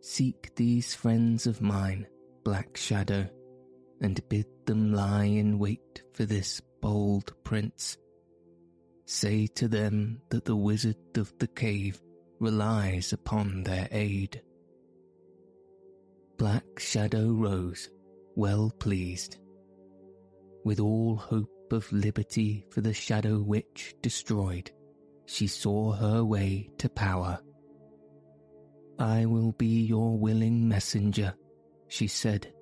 Seek 0.00 0.54
these 0.56 0.94
friends 0.94 1.46
of 1.46 1.60
mine, 1.60 2.06
Black 2.44 2.76
Shadow, 2.76 3.28
and 4.00 4.20
bid 4.28 4.46
them 4.66 4.92
lie 4.92 5.24
in 5.24 5.58
wait 5.58 6.02
for 6.12 6.24
this 6.24 6.60
bold 6.80 7.32
prince. 7.44 7.98
Say 9.04 9.46
to 9.48 9.68
them 9.68 10.20
that 10.30 10.44
the 10.44 10.56
wizard 10.56 10.96
of 11.16 11.32
the 11.38 11.46
cave 11.46 12.00
relies 12.40 13.12
upon 13.12 13.62
their 13.62 13.86
aid. 13.92 14.42
Black 16.42 16.80
Shadow 16.80 17.30
rose, 17.30 17.88
well 18.34 18.68
pleased. 18.80 19.36
With 20.64 20.80
all 20.80 21.14
hope 21.14 21.72
of 21.72 21.92
liberty 21.92 22.66
for 22.68 22.80
the 22.80 22.92
Shadow 22.92 23.38
Witch 23.38 23.94
destroyed, 24.02 24.68
she 25.26 25.46
saw 25.46 25.92
her 25.92 26.24
way 26.24 26.68
to 26.78 26.88
power. 26.88 27.38
I 28.98 29.24
will 29.24 29.52
be 29.52 29.82
your 29.82 30.18
willing 30.18 30.68
messenger, 30.68 31.32
she 31.86 32.08
said. 32.08 32.52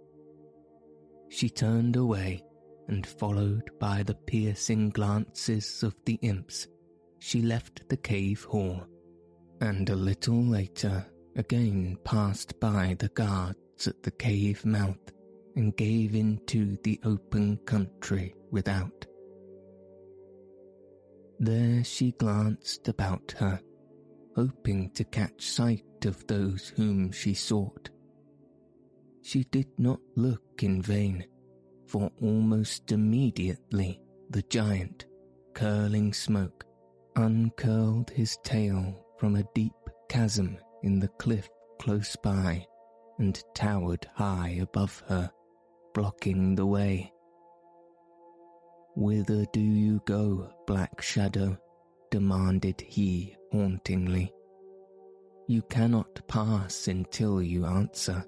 She 1.31 1.49
turned 1.49 1.97
away, 1.97 2.45
and 2.89 3.07
followed 3.07 3.71
by 3.81 4.03
the 4.03 4.15
piercing 4.27 4.91
glances 4.91 5.83
of 5.83 5.97
the 6.05 6.19
imps, 6.21 6.69
she 7.19 7.41
left 7.41 7.89
the 7.89 7.97
cave 7.97 8.45
hall, 8.45 8.85
and 9.63 9.89
a 9.89 9.97
little 9.97 10.45
later 10.45 11.07
again 11.37 11.97
passed 12.05 12.61
by 12.61 12.95
the 12.99 13.09
at 13.87 14.03
the 14.03 14.11
cave 14.11 14.65
mouth 14.65 15.13
and 15.57 15.77
gave 15.77 16.15
into 16.15 16.77
the 16.85 17.01
open 17.05 17.57
country 17.59 18.35
without. 18.51 19.07
There 21.39 21.83
she 21.85 22.13
glanced 22.13 22.89
about 22.89 23.35
her, 23.39 23.61
hoping 24.37 24.91
to 24.91 25.05
catch 25.05 25.47
sight 25.47 25.85
of 26.05 26.27
those 26.27 26.69
whom 26.77 27.11
she 27.13 27.35
sought. 27.35 27.91
She 29.23 29.45
did 29.45 29.69
not 29.79 30.01
look 30.17 30.63
in 30.63 30.83
vain, 30.83 31.27
for 31.87 32.11
almost 32.21 32.93
immediately 32.93 34.01
the 34.31 34.43
giant, 34.43 35.07
curling 35.55 36.13
smoke, 36.13 36.65
uncurled 37.17 38.11
his 38.11 38.39
tail 38.45 39.07
from 39.19 39.37
a 39.37 39.45
deep 39.55 39.73
chasm 40.09 40.59
in 40.83 40.99
the 40.99 41.09
cliff 41.09 41.49
close 41.79 42.17
by 42.23 42.67
and 43.21 43.45
towered 43.55 44.07
high 44.15 44.59
above 44.61 45.05
her, 45.07 45.31
blocking 45.95 46.55
the 46.55 46.67
way. 46.67 47.13
Whither 48.97 49.45
do 49.53 49.61
you 49.61 50.01
go, 50.07 50.51
Black 50.67 51.01
Shadow? 51.01 51.57
demanded 52.11 52.81
he 52.81 53.37
hauntingly. 53.53 54.33
You 55.47 55.63
cannot 55.63 56.27
pass 56.27 56.89
until 56.89 57.41
you 57.41 57.67
answer. 57.67 58.25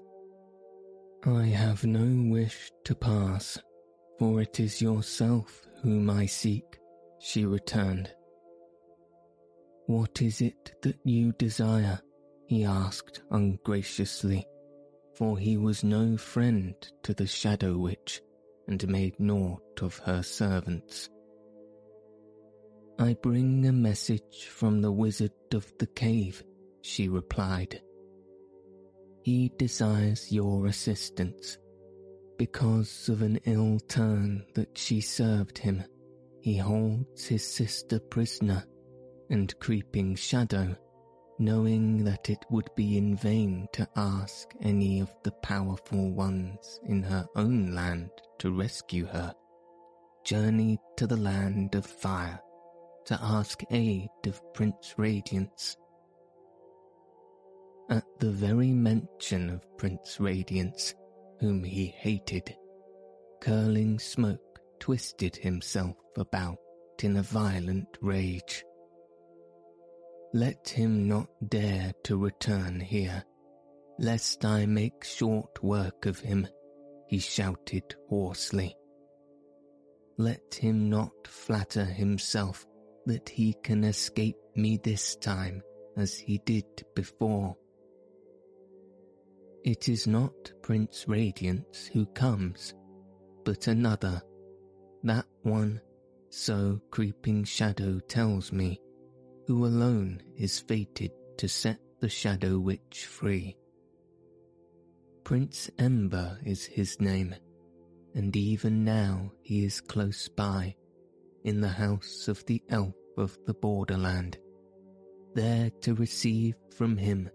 I 1.25 1.45
have 1.47 1.83
no 1.83 2.31
wish 2.31 2.71
to 2.85 2.95
pass, 2.95 3.57
for 4.19 4.41
it 4.41 4.59
is 4.59 4.81
yourself 4.81 5.67
whom 5.81 6.09
I 6.09 6.27
seek, 6.27 6.79
she 7.19 7.45
returned. 7.45 8.13
What 9.87 10.21
is 10.21 10.39
it 10.39 10.75
that 10.83 10.99
you 11.03 11.33
desire? 11.33 11.99
he 12.45 12.63
asked 12.63 13.21
ungraciously, 13.31 14.45
for 15.13 15.37
he 15.37 15.57
was 15.57 15.83
no 15.83 16.17
friend 16.17 16.75
to 17.03 17.13
the 17.13 17.27
Shadow 17.27 17.77
Witch 17.77 18.21
and 18.67 18.87
made 18.87 19.19
naught 19.19 19.81
of 19.81 19.97
her 19.99 20.23
servants. 20.23 21.09
I 22.99 23.15
bring 23.21 23.65
a 23.65 23.71
message 23.71 24.47
from 24.49 24.81
the 24.81 24.91
wizard 24.91 25.31
of 25.53 25.71
the 25.79 25.87
cave, 25.87 26.43
she 26.81 27.09
replied. 27.09 27.81
He 29.23 29.51
desires 29.57 30.31
your 30.31 30.67
assistance. 30.67 31.57
Because 32.37 33.09
of 33.09 33.21
an 33.21 33.39
ill 33.45 33.79
turn 33.87 34.45
that 34.53 34.77
she 34.77 35.01
served 35.01 35.57
him, 35.57 35.83
he 36.41 36.57
holds 36.57 37.25
his 37.25 37.45
sister 37.45 37.99
prisoner, 37.99 38.65
and 39.29 39.57
Creeping 39.59 40.15
Shadow, 40.15 40.75
knowing 41.39 42.03
that 42.03 42.29
it 42.29 42.45
would 42.49 42.69
be 42.75 42.97
in 42.97 43.15
vain 43.15 43.67
to 43.73 43.87
ask 43.95 44.53
any 44.61 44.99
of 44.99 45.13
the 45.23 45.31
powerful 45.31 46.11
ones 46.11 46.79
in 46.85 47.03
her 47.03 47.25
own 47.35 47.73
land 47.73 48.09
to 48.39 48.51
rescue 48.51 49.05
her, 49.05 49.33
journeyed 50.23 50.79
to 50.97 51.07
the 51.07 51.17
land 51.17 51.75
of 51.75 51.85
fire 51.85 52.39
to 53.05 53.19
ask 53.21 53.61
aid 53.71 54.09
of 54.25 54.41
Prince 54.53 54.93
Radiance 54.97 55.77
at 57.89 58.05
the 58.19 58.31
very 58.31 58.71
mention 58.71 59.49
of 59.49 59.77
Prince 59.77 60.19
Radiance, 60.19 60.95
whom 61.39 61.63
he 61.63 61.87
hated. 61.87 62.55
Curling 63.41 63.99
Smoke 63.99 64.59
twisted 64.79 65.35
himself 65.35 65.97
about 66.17 66.57
in 67.03 67.17
a 67.17 67.21
violent 67.21 67.97
rage. 67.99 68.63
Let 70.35 70.67
him 70.67 71.07
not 71.07 71.27
dare 71.47 71.93
to 72.05 72.17
return 72.17 72.79
here, 72.79 73.23
lest 73.99 74.43
I 74.43 74.65
make 74.65 75.03
short 75.03 75.63
work 75.63 76.07
of 76.07 76.19
him, 76.19 76.47
he 77.07 77.19
shouted 77.19 77.95
hoarsely. 78.09 78.75
Let 80.17 80.55
him 80.55 80.89
not 80.89 81.27
flatter 81.27 81.85
himself 81.85 82.65
that 83.05 83.29
he 83.29 83.55
can 83.63 83.83
escape 83.83 84.37
me 84.55 84.79
this 84.83 85.15
time 85.17 85.61
as 85.97 86.15
he 86.15 86.39
did 86.45 86.65
before. 86.95 87.55
It 89.63 89.87
is 89.87 90.07
not 90.07 90.33
Prince 90.63 91.05
Radiance 91.07 91.85
who 91.93 92.07
comes, 92.07 92.73
but 93.45 93.67
another, 93.67 94.21
that 95.03 95.25
one, 95.43 95.79
so 96.29 96.81
Creeping 96.89 97.43
Shadow 97.43 97.99
tells 97.99 98.51
me, 98.51 98.79
who 99.47 99.65
alone 99.65 100.21
is 100.37 100.59
fated 100.59 101.11
to 101.37 101.47
set 101.47 101.79
the 101.99 102.09
Shadow 102.09 102.59
Witch 102.59 103.05
free. 103.05 103.57
Prince 105.23 105.69
Ember 105.79 106.39
is 106.45 106.65
his 106.65 106.99
name, 106.99 107.35
and 108.13 108.35
even 108.35 108.83
now 108.83 109.31
he 109.41 109.65
is 109.65 109.81
close 109.81 110.27
by, 110.29 110.75
in 111.43 111.61
the 111.61 111.69
house 111.69 112.27
of 112.27 112.45
the 112.45 112.61
elf 112.69 112.95
of 113.17 113.37
the 113.45 113.53
borderland, 113.53 114.37
there 115.33 115.69
to 115.81 115.95
receive 115.95 116.55
from 116.75 116.97
him, 116.97 117.29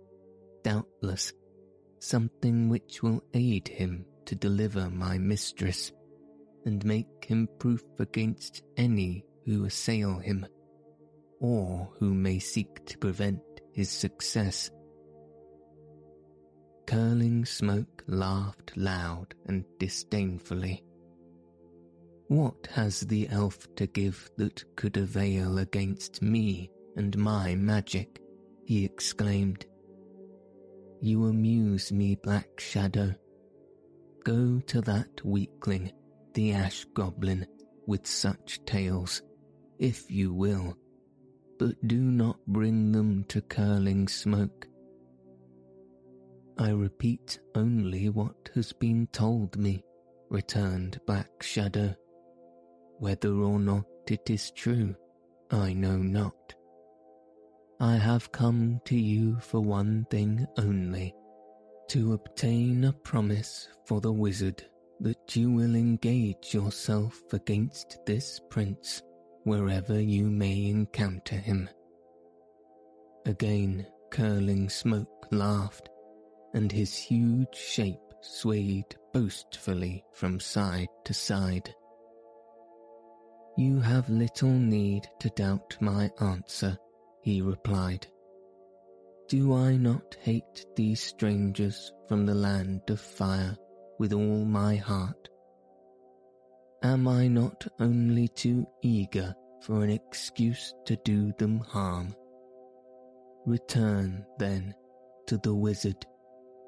doubtless, 0.63 1.33
something 1.99 2.69
which 2.69 3.03
will 3.03 3.23
aid 3.35 3.69
him 3.69 4.05
to 4.27 4.35
deliver 4.35 4.91
my 4.91 5.19
mistress 5.19 5.93
and 6.65 6.85
make 6.85 7.25
him 7.25 7.49
proof 7.59 7.83
against 7.99 8.63
any 8.77 9.25
who 9.45 9.65
assail 9.65 10.19
him 10.19 10.47
or 11.41 11.89
who 11.99 12.15
may 12.15 12.39
seek 12.39 12.85
to 12.87 12.99
prevent 12.99 13.41
his 13.73 13.91
success. 13.91 14.71
Curling 16.87 17.45
Smoke 17.45 18.03
laughed 18.07 18.77
loud 18.77 19.35
and 19.47 19.65
disdainfully. 19.79 20.83
What 22.29 22.69
has 22.73 23.01
the 23.01 23.29
elf 23.29 23.67
to 23.77 23.87
give 23.87 24.31
that 24.37 24.65
could 24.77 24.97
avail 24.97 25.59
against 25.59 26.23
me 26.23 26.71
and 26.97 27.17
my 27.17 27.55
magic? 27.55 28.21
he 28.65 28.85
exclaimed. 28.85 29.65
You 31.01 31.27
amuse 31.27 31.93
me, 31.93 32.17
Black 32.17 32.59
Shadow. 32.59 33.15
Go 34.25 34.61
to 34.67 34.81
that 34.83 35.25
weakling, 35.25 35.93
the 36.35 36.53
Ash 36.53 36.85
Goblin, 36.93 37.47
with 37.87 38.07
such 38.07 38.63
tales, 38.67 39.23
if 39.79 40.11
you 40.11 40.35
will, 40.35 40.77
but 41.59 41.75
do 41.87 42.01
not 42.01 42.39
bring 42.47 42.93
them 42.93 43.25
to 43.29 43.41
curling 43.43 44.09
smoke. 44.09 44.67
I 46.59 46.71
repeat 46.71 47.39
only 47.55 48.09
what 48.09 48.51
has 48.55 48.73
been 48.73 49.07
told 49.13 49.57
me, 49.57 49.85
returned 50.29 51.01
Black 51.07 51.43
Shadow. 51.43 51.95
Whether 52.99 53.33
or 53.33 53.59
not 53.61 53.85
it 54.09 54.29
is 54.29 54.51
true, 54.51 54.95
I 55.51 55.73
know 55.73 55.99
not. 55.99 56.55
I 57.81 57.97
have 57.97 58.33
come 58.33 58.81
to 58.87 58.97
you 58.99 59.39
for 59.41 59.61
one 59.61 60.07
thing 60.11 60.47
only 60.59 61.15
to 61.89 62.13
obtain 62.13 62.85
a 62.85 62.93
promise 62.93 63.69
for 63.87 64.01
the 64.01 64.13
wizard 64.13 64.65
that 65.01 65.37
you 65.37 65.51
will 65.51 65.75
engage 65.77 66.53
yourself 66.53 67.23
against 67.33 67.99
this 68.05 68.41
prince 68.51 69.03
wherever 69.49 69.99
you 70.01 70.31
may 70.31 70.67
encounter 70.67 71.37
him. 71.37 71.69
Again, 73.27 73.87
curling 74.11 74.69
smoke 74.69 75.27
laughed, 75.31 75.89
and 76.55 76.71
his 76.71 76.95
huge 76.97 77.55
shape 77.55 77.99
swayed 78.21 78.97
boastfully 79.13 80.05
from 80.13 80.39
side 80.39 80.89
to 81.05 81.15
side. 81.15 81.75
You 83.57 83.81
have 83.81 84.09
little 84.09 84.53
need 84.53 85.09
to 85.21 85.31
doubt 85.31 85.77
my 85.81 86.11
answer 86.21 86.79
he 87.23 87.43
replied. 87.43 88.07
Do 89.29 89.55
I 89.55 89.77
not 89.77 90.17
hate 90.23 90.65
these 90.77 91.03
strangers 91.03 91.93
from 92.09 92.25
the 92.25 92.35
land 92.35 92.83
of 92.89 93.01
fire 93.01 93.57
with 93.99 94.13
all 94.13 94.45
my 94.45 94.77
heart? 94.77 95.29
Am 96.83 97.09
I 97.09 97.27
not 97.27 97.67
only 97.81 98.29
too 98.29 98.67
eager 98.83 99.35
for 99.63 99.83
an 99.83 99.91
excuse 99.91 100.75
to 100.87 100.97
do 101.05 101.33
them 101.39 101.59
harm. 101.59 102.15
Return, 103.47 104.25
then, 104.39 104.75
to 105.27 105.39
the 105.39 105.55
wizard, 105.55 106.07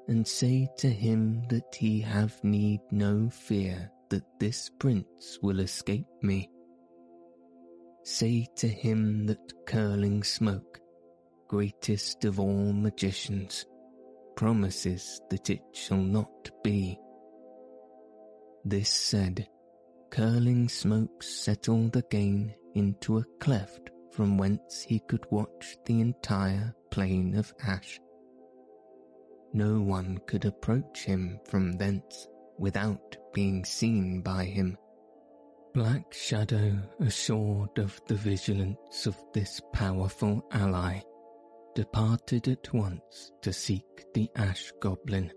and 0.07 0.27
say 0.27 0.67
to 0.77 0.89
him 0.89 1.43
that 1.49 1.73
he 1.75 2.01
have 2.01 2.43
need 2.43 2.81
no 2.91 3.29
fear 3.29 3.89
that 4.09 4.25
this 4.39 4.69
prince 4.79 5.39
will 5.41 5.59
escape 5.61 6.07
me. 6.21 6.49
Say 8.03 8.47
to 8.57 8.67
him 8.67 9.25
that 9.27 9.53
curling 9.65 10.23
smoke, 10.23 10.79
greatest 11.47 12.25
of 12.25 12.39
all 12.39 12.73
magicians, 12.73 13.65
promises 14.35 15.21
that 15.29 15.49
it 15.49 15.61
shall 15.71 15.97
not 16.01 16.49
be. 16.63 16.99
This 18.65 18.89
said, 18.89 19.47
curling 20.11 20.67
smoke 20.67 21.23
settled 21.23 21.95
again 21.95 22.53
into 22.75 23.17
a 23.17 23.25
cleft 23.39 23.89
from 24.11 24.37
whence 24.37 24.81
he 24.81 24.99
could 25.07 25.25
watch 25.31 25.77
the 25.85 26.01
entire 26.01 26.75
plain 26.91 27.33
of 27.35 27.53
ash. 27.65 27.97
No 29.53 29.81
one 29.81 30.19
could 30.27 30.43
approach 30.43 31.05
him 31.05 31.39
from 31.45 31.73
thence 31.73 32.27
without 32.59 33.15
being 33.33 33.63
seen 33.63 34.21
by 34.21 34.43
him. 34.43 34.77
Black 35.73 36.13
Shadow, 36.13 36.77
assured 36.99 37.79
of 37.79 37.99
the 38.07 38.15
vigilance 38.15 39.05
of 39.07 39.17
this 39.33 39.61
powerful 39.71 40.45
ally, 40.51 40.99
departed 41.73 42.49
at 42.49 42.73
once 42.73 43.31
to 43.41 43.53
seek 43.53 44.05
the 44.13 44.29
ash 44.35 44.73
goblin, 44.81 45.31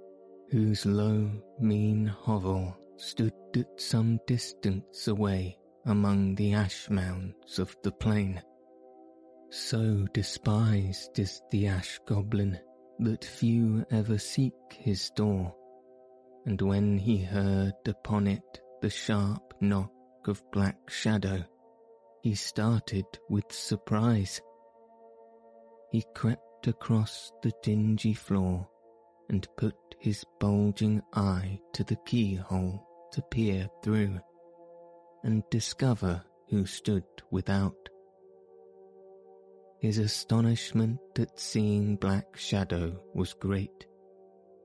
whose 0.50 0.84
low, 0.84 1.30
mean 1.60 2.06
hovel 2.06 2.76
stood 2.96 3.32
at 3.56 3.80
some 3.80 4.18
distance 4.26 5.08
away 5.08 5.58
among 5.86 6.34
the 6.34 6.54
ash 6.54 6.88
mounds 6.88 7.58
of 7.58 7.76
the 7.82 7.92
plain. 7.92 8.40
So 9.50 10.06
despised 10.12 11.18
is 11.18 11.40
the 11.50 11.68
ash 11.68 12.00
goblin 12.06 12.58
that 13.00 13.24
few 13.24 13.84
ever 13.90 14.18
seek 14.18 14.54
his 14.70 15.10
door, 15.10 15.54
and 16.46 16.60
when 16.60 16.98
he 16.98 17.18
heard 17.18 17.74
upon 17.86 18.26
it 18.26 18.60
the 18.80 18.90
sharp 18.90 19.54
knock 19.60 19.92
of 20.26 20.42
black 20.52 20.88
shadow, 20.88 21.44
he 22.22 22.34
started 22.34 23.06
with 23.28 23.52
surprise. 23.52 24.40
He 25.90 26.04
crept 26.14 26.66
across 26.66 27.30
the 27.42 27.52
dingy 27.62 28.14
floor 28.14 28.68
and 29.28 29.46
put 29.56 29.74
his 29.98 30.24
bulging 30.38 31.02
eye 31.14 31.58
to 31.72 31.84
the 31.84 31.96
keyhole 32.06 32.86
to 33.12 33.22
peer 33.30 33.68
through 33.82 34.20
and 35.22 35.42
discover 35.50 36.22
who 36.48 36.66
stood 36.66 37.04
without. 37.30 37.88
His 39.80 39.98
astonishment 39.98 40.98
at 41.18 41.38
seeing 41.38 41.96
Black 41.96 42.36
Shadow 42.36 43.00
was 43.14 43.34
great, 43.34 43.86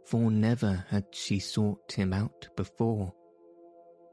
for 0.06 0.32
never 0.32 0.86
had 0.90 1.06
she 1.12 1.40
sought 1.40 1.92
him 1.92 2.14
out 2.14 2.48
before. 2.56 3.14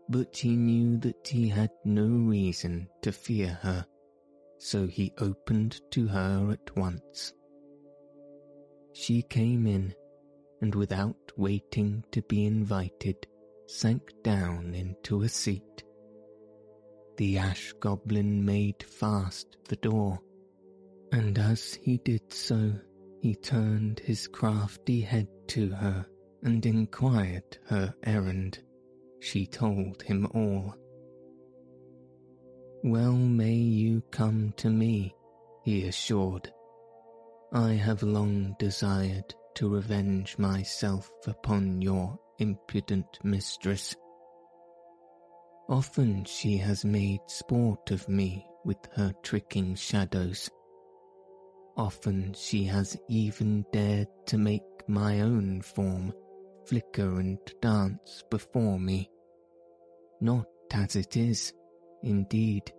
But 0.08 0.36
he 0.36 0.56
knew 0.56 0.98
that 0.98 1.26
he 1.26 1.48
had 1.48 1.70
no 1.84 2.06
reason 2.06 2.88
to 3.02 3.12
fear 3.12 3.58
her, 3.62 3.86
so 4.58 4.86
he 4.86 5.12
opened 5.18 5.80
to 5.92 6.06
her 6.06 6.50
at 6.52 6.76
once. 6.76 7.32
She 8.92 9.22
came 9.22 9.66
in, 9.66 9.94
and 10.66 10.74
without 10.74 11.32
waiting 11.36 12.02
to 12.10 12.20
be 12.22 12.44
invited, 12.44 13.24
sank 13.68 14.12
down 14.24 14.74
into 14.74 15.22
a 15.22 15.28
seat 15.28 15.84
the 17.16 17.38
ash 17.38 17.72
goblin 17.80 18.44
made 18.44 18.82
fast 18.82 19.56
the 19.68 19.76
door, 19.76 20.18
and 21.12 21.38
as 21.38 21.74
he 21.74 21.98
did 21.98 22.32
so, 22.32 22.72
he 23.22 23.34
turned 23.34 24.00
his 24.00 24.26
crafty 24.26 25.00
head 25.00 25.28
to 25.46 25.68
her 25.70 26.04
and 26.42 26.66
inquired 26.66 27.58
her 27.68 27.94
errand. 28.02 28.58
She 29.20 29.46
told 29.46 30.02
him 30.02 30.26
all. 30.34 30.74
Well 32.82 33.12
may 33.14 33.54
you 33.54 34.02
come 34.10 34.52
to 34.58 34.68
me, 34.68 35.14
he 35.62 35.86
assured. 35.86 36.52
I 37.52 37.74
have 37.74 38.02
long 38.02 38.56
desired 38.58 39.32
to 39.56 39.68
revenge 39.68 40.38
myself 40.38 41.10
upon 41.26 41.82
your 41.82 42.18
impudent 42.38 43.18
mistress 43.24 43.96
Often 45.68 46.26
she 46.26 46.58
has 46.58 46.84
made 46.84 47.20
sport 47.26 47.90
of 47.90 48.08
me 48.08 48.46
with 48.64 48.78
her 48.94 49.12
tricking 49.24 49.74
shadows. 49.74 50.48
Often 51.76 52.34
she 52.34 52.64
has 52.64 52.96
even 53.08 53.64
dared 53.72 54.06
to 54.26 54.38
make 54.38 54.62
my 54.86 55.22
own 55.22 55.62
form 55.62 56.12
flicker 56.66 57.18
and 57.18 57.38
dance 57.60 58.22
before 58.30 58.78
me. 58.78 59.10
Not 60.20 60.46
as 60.72 60.94
it 60.94 61.16
is, 61.16 61.52
indeed, 62.04 62.72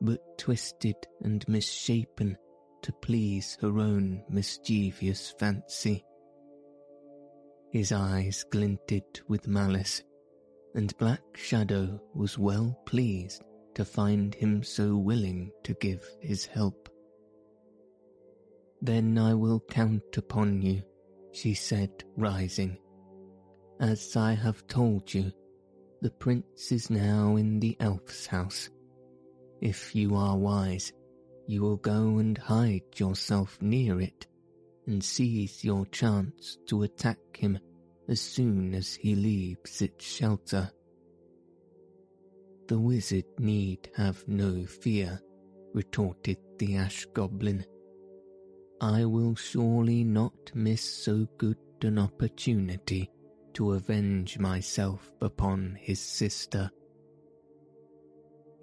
but 0.00 0.38
twisted 0.38 0.96
and 1.22 1.46
misshapen 1.48 2.36
to 2.84 2.92
please 2.92 3.58
her 3.60 3.78
own 3.78 4.22
mischievous 4.28 5.34
fancy. 5.38 6.04
His 7.72 7.92
eyes 7.92 8.44
glinted 8.50 9.20
with 9.28 9.48
malice 9.48 10.02
and 10.74 10.96
Black 10.98 11.22
Shadow 11.34 12.00
was 12.14 12.38
well 12.38 12.76
pleased 12.84 13.42
to 13.74 13.84
find 13.84 14.34
him 14.34 14.62
so 14.62 14.96
willing 14.96 15.50
to 15.62 15.74
give 15.74 16.04
his 16.20 16.44
help. 16.44 16.88
Then 18.82 19.16
I 19.16 19.34
will 19.34 19.60
count 19.70 20.16
upon 20.16 20.62
you, 20.62 20.82
she 21.32 21.54
said, 21.54 22.04
rising. 22.16 22.76
As 23.80 24.16
I 24.16 24.34
have 24.34 24.66
told 24.66 25.12
you, 25.12 25.32
the 26.02 26.10
prince 26.10 26.70
is 26.70 26.90
now 26.90 27.36
in 27.36 27.60
the 27.60 27.76
elf's 27.80 28.26
house. 28.26 28.68
If 29.60 29.94
you 29.94 30.16
are 30.16 30.36
wise, 30.36 30.92
you 31.46 31.62
will 31.62 31.76
go 31.76 32.18
and 32.18 32.38
hide 32.38 32.82
yourself 32.96 33.58
near 33.60 34.00
it 34.00 34.26
and 34.86 35.02
seize 35.02 35.64
your 35.64 35.86
chance 35.86 36.58
to 36.66 36.82
attack 36.82 37.18
him 37.36 37.58
as 38.08 38.20
soon 38.20 38.74
as 38.74 38.94
he 38.94 39.14
leaves 39.14 39.80
its 39.82 40.04
shelter. 40.04 40.70
The 42.68 42.78
wizard 42.78 43.26
need 43.38 43.90
have 43.96 44.26
no 44.26 44.64
fear, 44.64 45.20
retorted 45.74 46.38
the 46.58 46.76
ash 46.76 47.06
goblin. 47.14 47.64
I 48.80 49.04
will 49.04 49.34
surely 49.34 50.04
not 50.04 50.52
miss 50.54 50.82
so 50.82 51.26
good 51.38 51.56
an 51.82 51.98
opportunity 51.98 53.10
to 53.54 53.72
avenge 53.72 54.38
myself 54.38 55.10
upon 55.20 55.76
his 55.80 56.00
sister. 56.00 56.70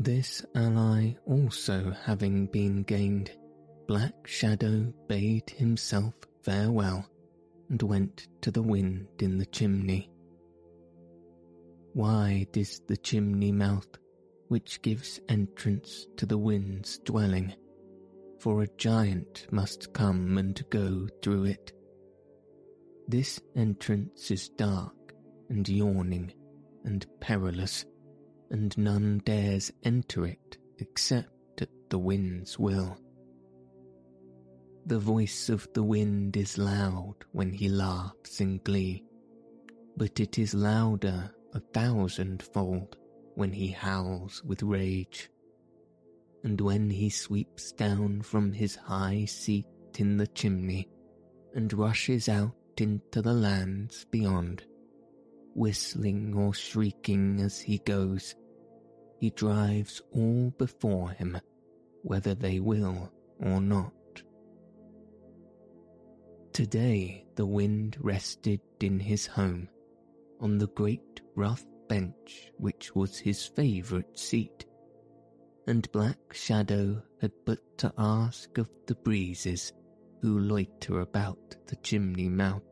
This 0.04 0.44
ally 0.56 1.14
also 1.28 1.92
having 1.92 2.48
been 2.48 2.82
gained, 2.82 3.30
Black 3.88 4.26
Shadow 4.26 4.92
bade 5.08 5.48
himself 5.52 6.16
farewell 6.42 7.06
and 7.70 7.80
went 7.84 8.28
to 8.42 8.50
the 8.50 8.64
wind 8.64 9.10
in 9.20 9.38
the 9.38 9.46
chimney. 9.46 10.10
Wide 11.94 12.58
is 12.58 12.82
the 12.88 12.98
chimney 12.98 13.52
mouth 13.52 13.88
which 14.48 14.82
gives 14.82 15.20
entrance 15.30 16.08
to 16.18 16.26
the 16.26 16.38
wind's 16.38 16.98
dwelling, 17.06 17.54
for 18.40 18.64
a 18.64 18.76
giant 18.78 19.46
must 19.52 19.94
come 19.94 20.40
and 20.40 20.68
go 20.72 21.08
through 21.22 21.44
it. 21.44 21.74
This 23.08 23.40
entrance 23.56 24.32
is 24.32 24.50
dark 24.50 25.14
and 25.50 25.70
yawning 25.70 26.34
and 26.86 27.06
perilous, 27.20 27.86
and 28.52 28.78
none 28.78 29.22
dares 29.26 29.72
enter 29.84 30.26
it 30.26 30.58
except 30.80 31.62
at 31.62 31.70
the 31.90 31.98
wind's 31.98 32.60
will. 32.60 32.98
The 34.86 35.00
voice 35.00 35.50
of 35.50 35.68
the 35.74 35.84
wind 35.84 36.36
is 36.36 36.58
loud 36.58 37.16
when 37.32 37.54
he 37.54 37.70
laughs 37.70 38.42
in 38.42 38.60
glee, 38.64 39.04
but 39.96 40.20
it 40.20 40.38
is 40.38 40.54
louder 40.54 41.34
a 41.54 41.60
thousandfold 41.60 42.98
when 43.36 43.52
he 43.54 43.68
howls 43.68 44.44
with 44.44 44.64
rage. 44.64 45.30
And 46.44 46.60
when 46.60 46.90
he 46.90 47.10
sweeps 47.10 47.72
down 47.72 48.22
from 48.22 48.52
his 48.52 48.76
high 48.76 49.26
seat 49.26 49.68
in 49.98 50.18
the 50.18 50.28
chimney 50.28 50.90
and 51.54 51.72
rushes 51.74 52.28
out 52.28 52.56
into 52.78 53.22
the 53.22 53.34
lands 53.34 54.06
beyond, 54.10 54.64
whistling 55.54 56.34
or 56.36 56.54
shrieking 56.54 57.40
as 57.42 57.60
he 57.60 57.78
goes, 57.80 58.36
he 59.22 59.30
drives 59.30 60.02
all 60.12 60.50
before 60.58 61.12
him, 61.12 61.40
whether 62.02 62.34
they 62.34 62.60
will 62.60 63.14
or 63.40 63.62
not. 63.62 63.94
Today 66.52 67.26
the 67.36 67.46
wind 67.46 67.98
rested 68.00 68.60
in 68.80 69.00
his 69.00 69.28
home, 69.28 69.70
on 70.40 70.58
the 70.58 70.68
great 70.70 71.22
rough 71.36 71.64
bench 71.88 72.52
which 72.58 72.96
was 72.96 73.20
his 73.20 73.46
favourite 73.46 74.18
seat, 74.18 74.66
and 75.68 75.90
Black 75.92 76.34
Shadow 76.34 77.04
had 77.22 77.32
but 77.46 77.60
to 77.78 77.94
ask 78.00 78.58
of 78.58 78.68
the 78.88 78.96
breezes 78.96 79.72
who 80.24 80.40
loiter 80.40 81.00
about 81.02 81.56
the 81.68 81.76
chimney 81.78 82.28
mouth 82.28 82.64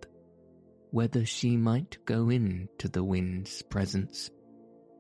whether 0.92 1.24
she 1.24 1.56
might 1.56 2.04
go 2.06 2.30
into 2.30 2.88
the 2.88 3.04
wind's 3.04 3.62
presence 3.62 4.32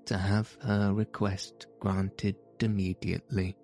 to 0.10 0.18
have 0.18 0.58
her 0.64 0.92
request 0.92 1.68
granted 1.80 2.36
immediately. 2.62 3.56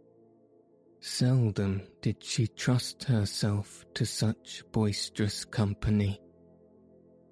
Seldom 0.99 1.81
did 2.03 2.23
she 2.23 2.45
trust 2.45 3.03
herself 3.05 3.83
to 3.95 4.05
such 4.05 4.63
boisterous 4.71 5.43
company, 5.43 6.21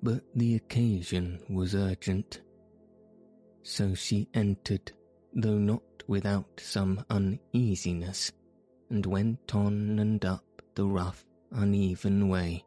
but 0.02 0.24
the 0.34 0.56
occasion 0.56 1.40
was 1.48 1.76
urgent. 1.76 2.42
So 3.62 3.94
she 3.94 4.30
entered, 4.34 4.92
though 5.32 5.60
not 5.60 5.84
without 6.08 6.60
some 6.60 7.06
uneasiness, 7.12 8.32
and 8.90 9.06
went 9.06 9.54
on 9.54 10.00
and 10.00 10.26
up 10.26 10.44
the 10.74 10.88
rough, 10.88 11.24
uneven 11.52 12.30
way, 12.30 12.66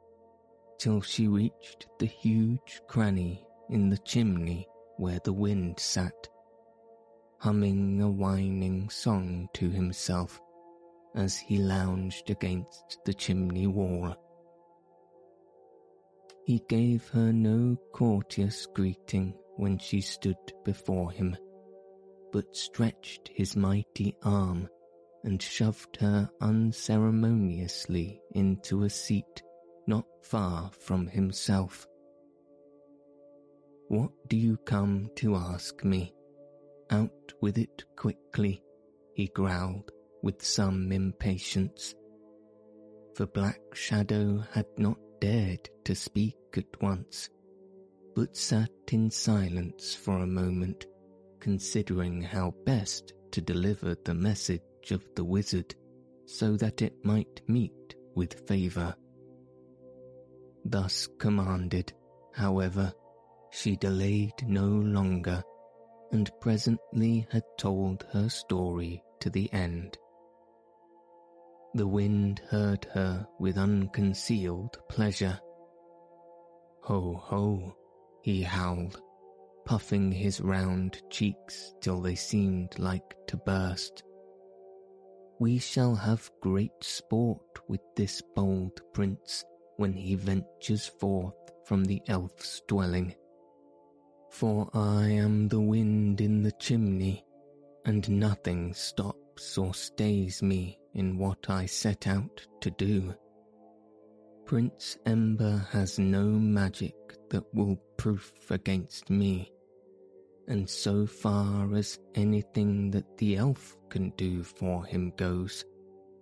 till 0.79 1.01
she 1.01 1.27
reached 1.27 1.89
the 1.99 2.07
huge 2.07 2.83
cranny 2.87 3.45
in 3.69 3.91
the 3.91 3.99
chimney 3.99 4.65
where 4.97 5.19
the 5.25 5.33
wind 5.33 5.81
sat, 5.81 6.29
humming 7.39 8.01
a 8.01 8.11
whining 8.11 8.89
song 8.89 9.49
to 9.55 9.69
himself 9.71 10.41
as 11.15 11.39
he 11.39 11.59
lounged 11.59 12.31
against 12.31 12.99
the 13.05 13.15
chimney 13.15 13.67
wall. 13.67 14.15
He 16.45 16.63
gave 16.69 17.09
her 17.09 17.33
no 17.33 17.77
courteous 17.93 18.67
greeting 18.67 19.35
when 19.57 19.79
she 19.79 20.01
stood 20.01 20.37
before 20.65 21.11
him, 21.11 21.37
but 22.33 22.55
stretched 22.55 23.31
his 23.35 23.57
mighty 23.57 24.17
arm 24.23 24.69
and 25.25 25.43
shoved 25.43 25.97
her 25.97 26.31
unceremoniously 26.41 28.21
into 28.33 28.85
a 28.85 28.91
seat 28.91 29.43
not 29.87 30.05
far 30.23 30.71
from 30.79 31.07
himself. 31.07 31.87
What 33.89 34.11
do 34.29 34.37
you 34.37 34.57
come 34.59 35.09
to 35.17 35.37
ask 35.37 35.85
me? 35.85 36.13
Out 36.91 37.33
with 37.41 37.59
it 37.59 37.85
quickly, 37.97 38.63
he 39.15 39.29
growled 39.29 39.91
with 40.23 40.43
some 40.43 40.93
impatience. 40.93 41.95
For 43.15 43.27
Black 43.27 43.61
Shadow 43.75 44.43
had 44.53 44.67
not 44.77 44.99
dared 45.21 45.69
to 45.85 45.95
speak 45.95 46.37
at 46.57 46.83
once, 46.83 47.31
but 48.15 48.37
sat 48.37 48.71
in 48.93 49.11
silence 49.11 49.95
for 49.95 50.19
a 50.19 50.27
moment, 50.27 50.87
considering 51.41 52.23
how 52.23 52.55
best 52.65 53.15
to 53.33 53.41
deliver 53.41 53.95
the 54.05 54.15
message 54.15 54.91
of 54.91 55.03
the 55.15 55.25
wizard 55.25 55.75
so 56.27 56.57
that 56.57 56.83
it 56.83 56.95
might 57.05 57.41
meet 57.49 57.95
with 58.15 58.47
favour. 58.49 58.95
Thus 60.65 61.09
commanded, 61.19 61.93
however, 62.35 62.93
she 63.51 63.77
delayed 63.77 64.35
no 64.47 64.67
longer, 64.67 65.43
and 66.13 66.31
presently 66.41 67.27
had 67.31 67.45
told 67.59 68.07
her 68.13 68.29
story 68.29 69.03
to 69.21 69.31
the 69.31 69.53
end. 69.53 69.99
The 71.75 71.87
wind 71.87 72.41
heard 72.49 72.87
her 72.95 73.27
with 73.39 73.59
unconcealed 73.59 74.79
pleasure. 74.89 75.39
Ho, 76.83 77.15
ho, 77.15 77.77
he 78.23 78.43
howled, 78.43 79.01
puffing 79.65 80.11
his 80.11 80.41
round 80.41 81.03
cheeks 81.11 81.75
till 81.81 82.01
they 82.01 82.15
seemed 82.15 82.79
like 82.79 83.15
to 83.27 83.37
burst. 83.37 84.03
We 85.39 85.59
shall 85.59 85.95
have 85.95 86.31
great 86.41 86.83
sport 86.83 87.69
with 87.69 87.83
this 87.95 88.23
bold 88.35 88.81
prince 88.95 89.45
when 89.77 89.93
he 89.93 90.15
ventures 90.15 90.87
forth 90.87 91.35
from 91.67 91.85
the 91.85 92.01
elf's 92.09 92.63
dwelling. 92.69 93.15
For 94.39 94.69
I 94.75 95.09
am 95.09 95.49
the 95.49 95.63
wind 95.63 96.21
in 96.21 96.43
the 96.43 96.53
chimney, 96.53 97.25
and 97.87 98.07
nothing 98.21 98.75
stops 98.75 99.57
or 99.57 99.73
stays 99.73 100.43
me 100.43 100.79
in 100.93 101.17
what 101.17 101.49
I 101.49 101.65
set 101.65 102.07
out 102.07 102.47
to 102.61 102.71
do. 102.73 103.15
Prince 104.45 104.99
Ember 105.07 105.67
has 105.71 105.99
no 105.99 106.25
magic 106.25 106.95
that 107.31 107.45
will 107.55 107.77
proof 107.97 108.31
against 108.51 109.09
me, 109.09 109.51
and 110.49 110.69
so 110.69 111.07
far 111.07 111.75
as 111.75 111.99
anything 112.15 112.91
that 112.91 113.17
the 113.17 113.37
elf 113.37 113.79
can 113.89 114.11
do 114.19 114.43
for 114.43 114.85
him 114.85 115.15
goes, 115.17 115.65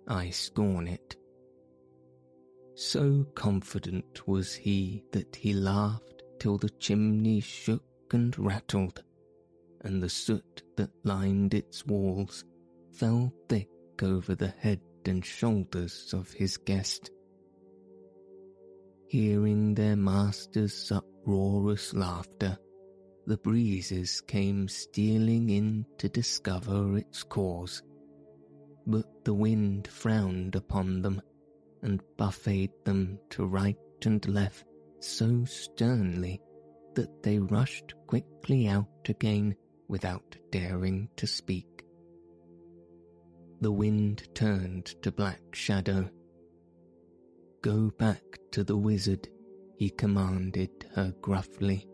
I 0.07 0.29
scorn 0.29 0.87
it. 0.87 1.17
So 2.75 3.25
confident 3.35 4.25
was 4.25 4.53
he 4.53 5.03
that 5.11 5.35
he 5.35 5.51
laughed 5.51 6.23
till 6.39 6.57
the 6.57 6.69
chimney 6.79 7.41
shook 7.41 7.83
and 8.15 8.39
rattled, 8.39 9.03
and 9.81 10.01
the 10.01 10.09
soot 10.09 10.63
that 10.77 10.89
lined 11.03 11.53
its 11.53 11.85
walls 11.85 12.45
fell 12.93 13.31
thick 13.49 13.67
over 14.01 14.33
the 14.35 14.53
head 14.57 14.79
and 15.05 15.23
shoulders 15.23 16.13
of 16.13 16.31
his 16.31 16.55
guest. 16.55 17.11
Hearing 19.09 19.75
their 19.75 19.97
master's 19.97 20.91
uproarious 20.91 21.93
laughter, 21.93 22.57
the 23.27 23.37
breezes 23.37 24.21
came 24.21 24.69
stealing 24.69 25.49
in 25.49 25.85
to 25.97 26.07
discover 26.07 26.97
its 26.97 27.21
cause, 27.21 27.83
but 28.87 29.25
the 29.25 29.33
wind 29.33 29.89
frowned 29.89 30.55
upon 30.55 31.01
them 31.01 31.21
and 31.81 32.01
buffeted 32.17 32.71
them 32.85 33.19
to 33.31 33.45
right 33.45 33.77
and 34.05 34.25
left 34.29 34.65
so 35.01 35.43
sternly 35.43 36.39
that 36.95 37.23
they 37.23 37.39
rushed 37.39 37.93
quickly 38.07 38.67
out 38.67 38.87
again 39.07 39.55
without 39.87 40.35
daring 40.51 41.09
to 41.17 41.27
speak. 41.27 41.83
The 43.61 43.71
wind 43.71 44.27
turned 44.33 44.85
to 45.01 45.11
Black 45.11 45.41
Shadow. 45.53 46.09
Go 47.61 47.91
back 47.97 48.23
to 48.51 48.63
the 48.63 48.77
wizard, 48.77 49.27
he 49.77 49.89
commanded 49.89 50.69
her 50.95 51.13
gruffly. 51.21 51.87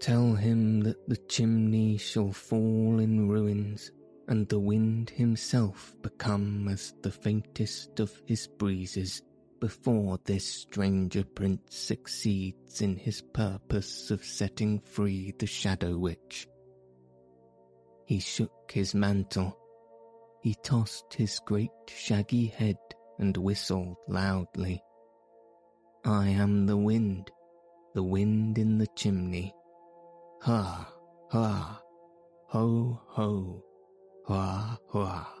Tell 0.00 0.34
him 0.34 0.80
that 0.80 1.08
the 1.08 1.16
chimney 1.16 1.96
shall 1.96 2.32
fall 2.32 2.98
in 3.00 3.28
ruins 3.28 3.90
and 4.28 4.48
the 4.48 4.58
wind 4.58 5.10
himself 5.10 5.94
become 6.02 6.68
as 6.68 6.94
the 7.02 7.10
faintest 7.10 8.00
of 8.00 8.12
his 8.26 8.46
breezes 8.46 9.22
before 9.60 10.18
this 10.24 10.44
stranger 10.44 11.24
prince 11.24 11.76
succeeds 11.76 12.80
in 12.80 12.96
his 12.96 13.22
purpose 13.22 14.10
of 14.10 14.24
setting 14.24 14.80
free 14.80 15.34
the 15.38 15.46
Shadow 15.46 15.96
Witch. 15.96 16.48
He 18.06 18.20
shook 18.20 18.70
his 18.72 18.94
mantle. 18.94 19.56
He 20.42 20.54
tossed 20.62 21.14
his 21.14 21.40
great 21.44 21.70
shaggy 21.88 22.46
head 22.46 22.78
and 23.18 23.36
whistled 23.36 23.96
loudly. 24.08 24.82
I 26.04 26.28
am 26.28 26.66
the 26.66 26.76
wind, 26.76 27.30
the 27.94 28.02
wind 28.02 28.58
in 28.58 28.78
the 28.78 28.86
chimney. 28.94 29.52
Ha, 30.42 30.92
ha, 31.30 31.82
ho, 32.46 33.00
ho. 33.08 33.62
Hua 34.26 34.78
hua. 34.88 35.35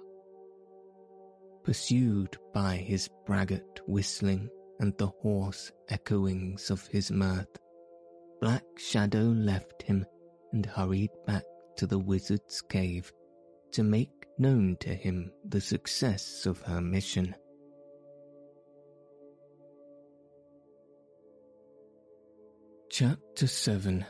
Pursued 1.66 2.38
by 2.54 2.76
his 2.76 3.10
braggart 3.26 3.80
whistling 3.88 4.48
and 4.78 4.96
the 4.98 5.08
hoarse 5.08 5.72
echoings 5.88 6.70
of 6.70 6.86
his 6.86 7.10
mirth, 7.10 7.58
Black 8.40 8.62
Shadow 8.76 9.24
left 9.24 9.82
him 9.82 10.06
and 10.52 10.64
hurried 10.64 11.10
back 11.26 11.42
to 11.78 11.88
the 11.88 11.98
wizard's 11.98 12.62
cave 12.62 13.12
to 13.72 13.82
make 13.82 14.12
known 14.38 14.76
to 14.78 14.94
him 14.94 15.32
the 15.44 15.60
success 15.60 16.46
of 16.46 16.62
her 16.62 16.80
mission. 16.80 17.34
Chapter 22.90 23.48
7 23.48 24.06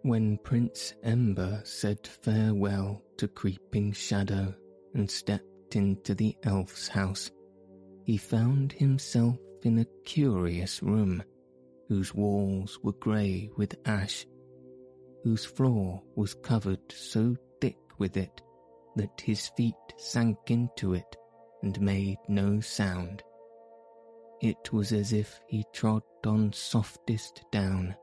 when 0.00 0.38
Prince 0.38 0.94
Ember 1.02 1.62
said 1.64 2.06
farewell 2.06 3.02
to 3.16 3.26
Creeping 3.26 3.92
Shadow 3.92 4.54
and 4.94 5.10
stepped 5.10 5.76
into 5.76 6.14
the 6.14 6.36
elf's 6.44 6.88
house, 6.88 7.30
he 8.04 8.16
found 8.16 8.72
himself 8.72 9.38
in 9.62 9.78
a 9.78 9.86
curious 10.04 10.82
room 10.82 11.22
whose 11.88 12.14
walls 12.14 12.78
were 12.82 12.92
grey 12.92 13.50
with 13.56 13.74
ash, 13.84 14.26
whose 15.22 15.44
floor 15.44 16.02
was 16.16 16.34
covered 16.34 16.80
so 16.90 17.36
thick 17.60 17.78
with 17.98 18.16
it 18.16 18.40
that 18.96 19.20
his 19.20 19.48
feet 19.56 19.74
sank 19.96 20.38
into 20.48 20.94
it 20.94 21.16
and 21.62 21.80
made 21.80 22.18
no 22.28 22.60
sound. 22.60 23.22
It 24.40 24.72
was 24.72 24.92
as 24.92 25.12
if 25.12 25.40
he 25.48 25.64
trod 25.72 26.02
on 26.24 26.52
softest 26.52 27.44
down 27.50 27.96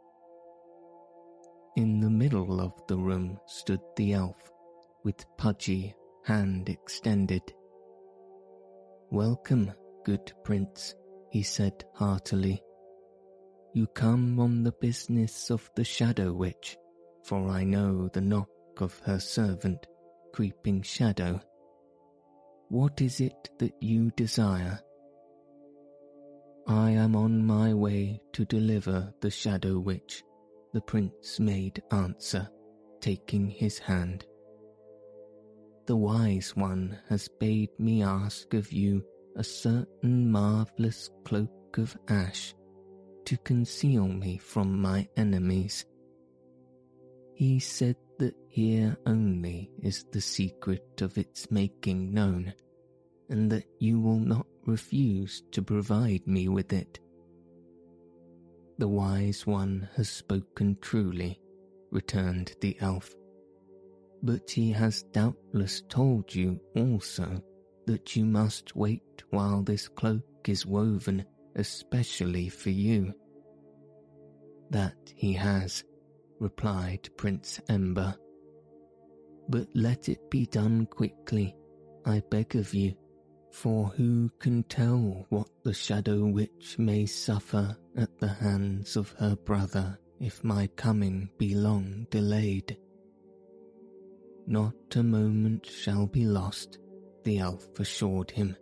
in 1.78 2.02
the 2.02 2.10
middle 2.10 2.60
of 2.60 2.74
the 2.88 2.98
room 2.98 3.40
stood 3.46 3.80
the 3.96 4.14
elf, 4.14 4.52
with 5.04 5.26
pudgy 5.38 5.96
hand 6.24 6.70
extended. 6.70 7.42
Welcome, 9.10 9.72
good 10.06 10.32
prince, 10.44 10.96
he 11.32 11.44
said 11.44 11.84
heartily. 11.96 12.62
You 13.74 13.88
come 13.88 14.40
on 14.40 14.64
the 14.64 14.74
business 14.74 15.50
of 15.50 15.70
the 15.76 15.84
Shadow 15.84 16.34
Witch, 16.34 16.78
for 17.24 17.50
I 17.50 17.64
know 17.64 18.10
the 18.10 18.22
knock 18.22 18.50
of 18.78 19.00
her 19.00 19.20
servant, 19.20 19.88
Creeping 20.34 20.82
Shadow. 20.82 21.42
What 22.70 23.02
is 23.02 23.20
it 23.20 23.50
that 23.60 23.74
you 23.82 24.12
desire? 24.12 24.80
I 26.68 26.92
am 26.92 27.16
on 27.16 27.46
my 27.46 27.74
way 27.74 28.22
to 28.34 28.46
deliver 28.46 29.14
the 29.22 29.32
Shadow 29.32 29.80
Witch, 29.80 30.24
the 30.74 30.82
prince 30.82 31.40
made 31.40 31.82
answer, 31.92 32.48
taking 33.02 33.50
his 33.50 33.78
hand. 33.80 34.26
The 35.88 35.96
Wise 35.96 36.56
One 36.56 36.98
has 37.10 37.28
bade 37.40 37.72
me 37.80 38.04
ask 38.04 38.54
of 38.54 38.72
you 38.72 39.04
a 39.36 39.44
certain 39.44 40.32
marvellous 40.32 41.10
cloak 41.26 41.78
of 41.78 41.98
ash 42.08 42.54
to 43.26 43.38
conceal 43.38 44.08
me 44.08 44.38
from 44.38 44.80
my 44.80 45.08
enemies. 45.18 45.86
He 47.34 47.60
said 47.60 47.96
that 48.20 48.36
here 48.50 48.96
only 49.08 49.72
is 49.82 50.06
the 50.12 50.22
secret 50.22 51.02
of 51.02 51.18
its 51.18 51.50
making 51.50 52.14
known, 52.14 52.54
and 53.30 53.52
that 53.52 53.66
you 53.80 54.00
will 54.00 54.20
not 54.20 54.46
refuse 54.66 55.42
to 55.52 55.64
provide 55.64 56.28
me 56.28 56.48
with 56.48 56.74
it. 56.74 57.00
The 58.78 58.88
wise 58.88 59.48
one 59.48 59.90
has 59.96 60.10
spoken 60.10 60.78
truly, 60.82 61.40
returned 61.90 62.56
the 62.62 62.78
elf. 62.80 63.16
But 64.24 64.50
he 64.52 64.72
has 64.72 65.04
doubtless 65.12 65.82
told 65.90 66.34
you 66.34 66.60
also 66.76 67.42
that 67.88 68.16
you 68.16 68.26
must 68.26 68.76
wait 68.76 69.24
while 69.32 69.64
this 69.64 69.88
cloak 69.88 70.24
is 70.48 70.66
woven 70.66 71.26
especially 71.56 72.50
for 72.50 72.70
you. 72.70 73.14
That 74.70 74.96
he 75.16 75.34
has, 75.34 75.84
replied 76.40 77.10
Prince 77.18 77.60
Ember. 77.68 78.16
But 79.50 79.68
let 79.74 80.08
it 80.08 80.30
be 80.30 80.46
done 80.46 80.86
quickly, 80.86 81.56
I 82.06 82.22
beg 82.30 82.56
of 82.56 82.74
you, 82.74 82.96
for 83.52 83.88
who 83.88 84.30
can 84.40 84.64
tell 84.64 85.26
what 85.30 85.50
the 85.64 85.74
Shadow 85.74 86.26
Witch 86.26 86.78
may 86.80 87.06
suffer 87.06 87.76
at 87.98 88.18
the 88.20 88.30
hands 88.30 88.96
of 88.96 89.14
her 89.20 89.36
brother 89.36 90.00
if 90.20 90.44
my 90.44 90.68
coming 90.78 91.30
be 91.38 91.56
long 91.56 92.08
delayed? 92.10 92.78
Not 94.48 94.96
a 94.96 95.04
moment 95.04 95.66
shall 95.66 96.08
be 96.08 96.26
lost, 96.26 96.80
the 97.24 97.40
elf 97.40 97.80
assured 97.80 98.32
him. 98.32 98.56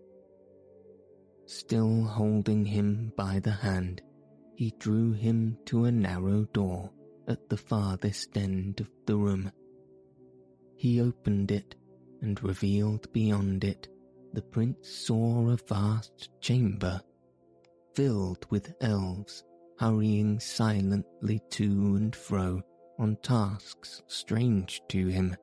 Still 1.46 2.04
holding 2.04 2.66
him 2.66 3.12
by 3.16 3.40
the 3.40 3.52
hand, 3.52 4.02
he 4.56 4.74
drew 4.78 5.14
him 5.14 5.58
to 5.66 5.86
a 5.86 5.92
narrow 5.92 6.46
door 6.54 6.92
at 7.28 7.50
the 7.50 7.58
farthest 7.58 8.38
end 8.38 8.82
of 8.82 8.90
the 9.06 9.16
room. 9.16 9.52
He 10.76 11.02
opened 11.02 11.52
it 11.52 11.76
and 12.22 12.44
revealed 12.44 13.12
beyond 13.14 13.64
it 13.64 13.88
the 14.34 14.42
prince 14.42 14.88
saw 14.88 15.50
a 15.50 15.58
vast 15.58 16.30
chamber 16.40 17.02
filled 17.96 18.46
with 18.50 18.74
elves 18.82 19.44
hurrying 19.80 20.40
silently 20.40 21.42
to 21.50 21.96
and 21.96 22.16
fro 22.16 22.62
on 23.00 23.16
tasks 23.24 24.04
strange 24.08 24.82
to 24.90 25.08
him. 25.08 25.36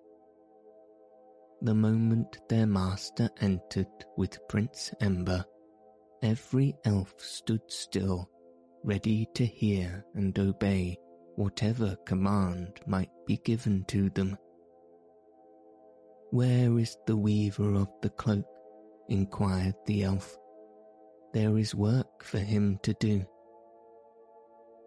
The 1.62 1.74
moment 1.74 2.38
their 2.48 2.66
master 2.66 3.30
entered 3.40 3.88
with 4.18 4.46
Prince 4.46 4.92
Ember, 5.00 5.44
every 6.22 6.76
elf 6.84 7.14
stood 7.16 7.62
still, 7.68 8.28
ready 8.84 9.26
to 9.34 9.46
hear 9.46 10.04
and 10.14 10.38
obey 10.38 10.98
whatever 11.36 11.96
command 12.04 12.80
might 12.86 13.10
be 13.26 13.38
given 13.38 13.84
to 13.84 14.10
them. 14.10 14.36
Where 16.30 16.78
is 16.78 16.98
the 17.06 17.16
weaver 17.16 17.74
of 17.74 17.88
the 18.02 18.10
cloak? 18.10 18.46
inquired 19.08 19.76
the 19.86 20.04
elf. 20.04 20.36
There 21.32 21.56
is 21.56 21.74
work 21.74 22.22
for 22.22 22.38
him 22.38 22.78
to 22.82 22.92
do. 23.00 23.24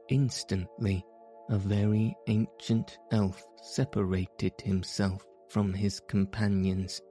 Instantly, 0.10 1.04
a 1.50 1.58
very 1.58 2.16
ancient 2.28 3.00
elf 3.12 3.44
separated 3.62 4.54
himself 4.62 5.26
from 5.50 5.74
his 5.74 6.00
companions 6.08 7.02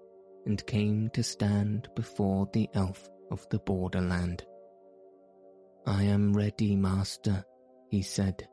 and 0.46 0.64
came 0.66 1.10
to 1.10 1.22
stand 1.22 1.88
before 1.94 2.48
the 2.52 2.68
elf 2.74 3.08
of 3.30 3.46
the 3.50 3.58
borderland. 3.58 4.44
I 5.86 6.04
am 6.04 6.32
ready, 6.32 6.76
master, 6.76 7.44
he 7.90 8.02
said. 8.02 8.46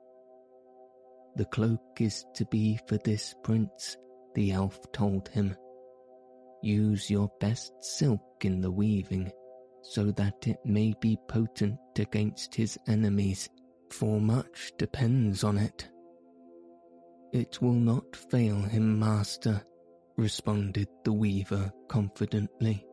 The 1.35 1.45
cloak 1.45 1.81
is 1.99 2.25
to 2.35 2.45
be 2.45 2.79
for 2.87 2.97
this 2.97 3.35
prince, 3.43 3.97
the 4.33 4.51
elf 4.51 4.79
told 4.91 5.27
him. 5.29 5.55
Use 6.61 7.09
your 7.09 7.29
best 7.39 7.73
silk 7.81 8.21
in 8.41 8.61
the 8.61 8.71
weaving, 8.71 9.31
so 9.81 10.11
that 10.11 10.47
it 10.47 10.57
may 10.65 10.93
be 10.99 11.17
potent 11.27 11.77
against 11.99 12.55
his 12.55 12.77
enemies, 12.87 13.49
for 13.91 14.19
much 14.19 14.71
depends 14.77 15.43
on 15.43 15.57
it. 15.57 15.87
It 17.33 17.61
will 17.61 17.73
not 17.73 18.15
fail 18.15 18.55
him, 18.55 18.97
master, 18.97 19.61
responded 20.17 20.87
the 21.03 21.13
weaver 21.13 21.71
confidently. 21.87 22.85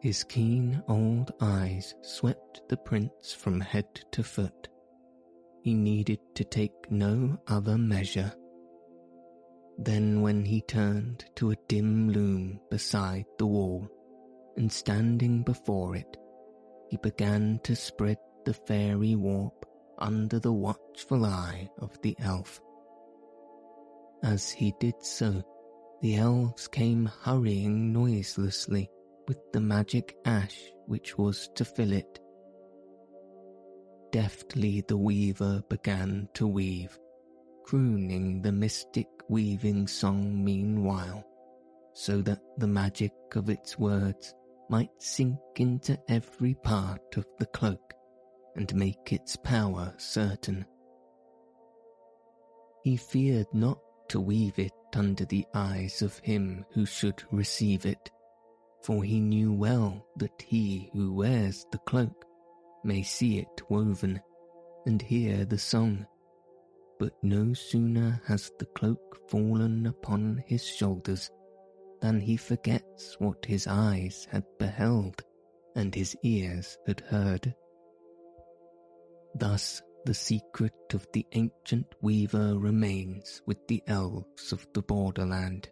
His 0.00 0.24
keen 0.24 0.82
old 0.88 1.32
eyes 1.40 1.94
swept 2.02 2.62
the 2.68 2.76
prince 2.76 3.32
from 3.32 3.60
head 3.60 4.02
to 4.12 4.22
foot. 4.22 4.68
He 5.62 5.74
needed 5.74 6.20
to 6.36 6.44
take 6.44 6.90
no 6.90 7.38
other 7.46 7.76
measure. 7.76 8.32
Then, 9.76 10.22
when 10.22 10.44
he 10.44 10.62
turned 10.62 11.24
to 11.36 11.50
a 11.50 11.56
dim 11.68 12.10
loom 12.10 12.60
beside 12.70 13.26
the 13.38 13.46
wall, 13.46 13.88
and 14.56 14.72
standing 14.72 15.42
before 15.42 15.96
it, 15.96 16.16
he 16.88 16.96
began 16.98 17.60
to 17.64 17.76
spread 17.76 18.18
the 18.44 18.54
fairy 18.54 19.14
warp 19.14 19.66
under 19.98 20.38
the 20.38 20.52
watchful 20.52 21.24
eye 21.24 21.68
of 21.78 22.00
the 22.02 22.16
elf. 22.20 22.60
As 24.22 24.50
he 24.50 24.74
did 24.80 24.94
so, 25.02 25.42
the 26.00 26.16
elves 26.16 26.66
came 26.66 27.10
hurrying 27.22 27.92
noiselessly 27.92 28.90
with 29.28 29.38
the 29.52 29.60
magic 29.60 30.16
ash 30.24 30.58
which 30.86 31.18
was 31.18 31.48
to 31.54 31.64
fill 31.64 31.92
it. 31.92 32.18
Deftly 34.10 34.82
the 34.88 34.96
weaver 34.96 35.62
began 35.68 36.28
to 36.34 36.46
weave, 36.46 36.98
crooning 37.64 38.42
the 38.42 38.50
mystic 38.50 39.06
weaving 39.28 39.86
song 39.86 40.42
meanwhile, 40.42 41.24
so 41.92 42.22
that 42.22 42.40
the 42.56 42.66
magic 42.66 43.12
of 43.36 43.50
its 43.50 43.78
words 43.78 44.34
might 44.68 44.90
sink 44.98 45.38
into 45.56 45.98
every 46.08 46.54
part 46.54 47.16
of 47.16 47.26
the 47.38 47.46
cloak 47.46 47.92
and 48.56 48.74
make 48.74 49.12
its 49.12 49.36
power 49.36 49.92
certain. 49.98 50.64
He 52.82 52.96
feared 52.96 53.46
not 53.52 53.78
to 54.08 54.20
weave 54.20 54.58
it 54.58 54.72
under 54.96 55.24
the 55.24 55.46
eyes 55.54 56.02
of 56.02 56.18
him 56.18 56.64
who 56.72 56.86
should 56.86 57.22
receive 57.30 57.86
it, 57.86 58.10
for 58.82 59.02
he 59.04 59.20
knew 59.20 59.52
well 59.52 60.06
that 60.16 60.42
he 60.42 60.90
who 60.92 61.12
wears 61.12 61.66
the 61.72 61.78
cloak 61.78 62.24
may 62.84 63.02
see 63.02 63.38
it 63.38 63.70
woven 63.70 64.20
and 64.86 65.02
hear 65.02 65.44
the 65.44 65.58
song 65.58 66.06
but 67.00 67.14
no 67.22 67.54
sooner 67.54 68.20
has 68.26 68.52
the 68.58 68.66
cloak 68.66 69.18
fallen 69.30 69.86
upon 69.86 70.44
his 70.46 70.62
shoulders 70.62 71.30
than 72.02 72.20
he 72.20 72.36
forgets 72.36 73.16
what 73.18 73.44
his 73.46 73.66
eyes 73.66 74.28
had 74.30 74.44
beheld 74.58 75.24
and 75.74 75.94
his 75.94 76.14
ears 76.22 76.76
had 76.86 77.00
heard. 77.00 77.54
Thus 79.34 79.80
the 80.04 80.14
secret 80.14 80.72
of 80.94 81.06
the 81.12 81.26
ancient 81.32 81.86
weaver 82.02 82.58
remains 82.58 83.42
with 83.46 83.58
the 83.68 83.82
elves 83.86 84.52
of 84.52 84.66
the 84.74 84.82
borderland. 84.82 85.68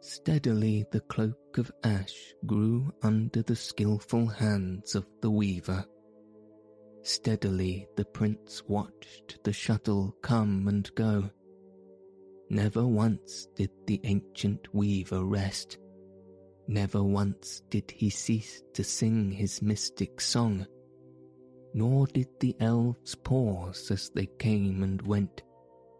Steadily 0.00 0.86
the 0.90 1.00
cloak 1.00 1.58
of 1.58 1.72
ash 1.84 2.34
grew 2.46 2.92
under 3.02 3.42
the 3.42 3.56
skilful 3.56 4.26
hands 4.26 4.94
of 4.94 5.06
the 5.20 5.30
weaver 5.30 5.84
Steadily 7.08 7.88
the 7.96 8.04
prince 8.04 8.62
watched 8.68 9.42
the 9.42 9.52
shuttle 9.52 10.14
come 10.22 10.68
and 10.68 10.94
go. 10.94 11.30
Never 12.50 12.86
once 12.86 13.48
did 13.56 13.70
the 13.86 13.98
ancient 14.04 14.74
weaver 14.74 15.24
rest. 15.24 15.78
Never 16.66 17.02
once 17.02 17.62
did 17.70 17.90
he 17.90 18.10
cease 18.10 18.62
to 18.74 18.84
sing 18.84 19.30
his 19.30 19.62
mystic 19.62 20.20
song. 20.20 20.66
Nor 21.74 22.06
did 22.06 22.28
the 22.40 22.56
elves 22.60 23.14
pause 23.14 23.90
as 23.90 24.10
they 24.14 24.26
came 24.38 24.82
and 24.82 25.00
went, 25.02 25.42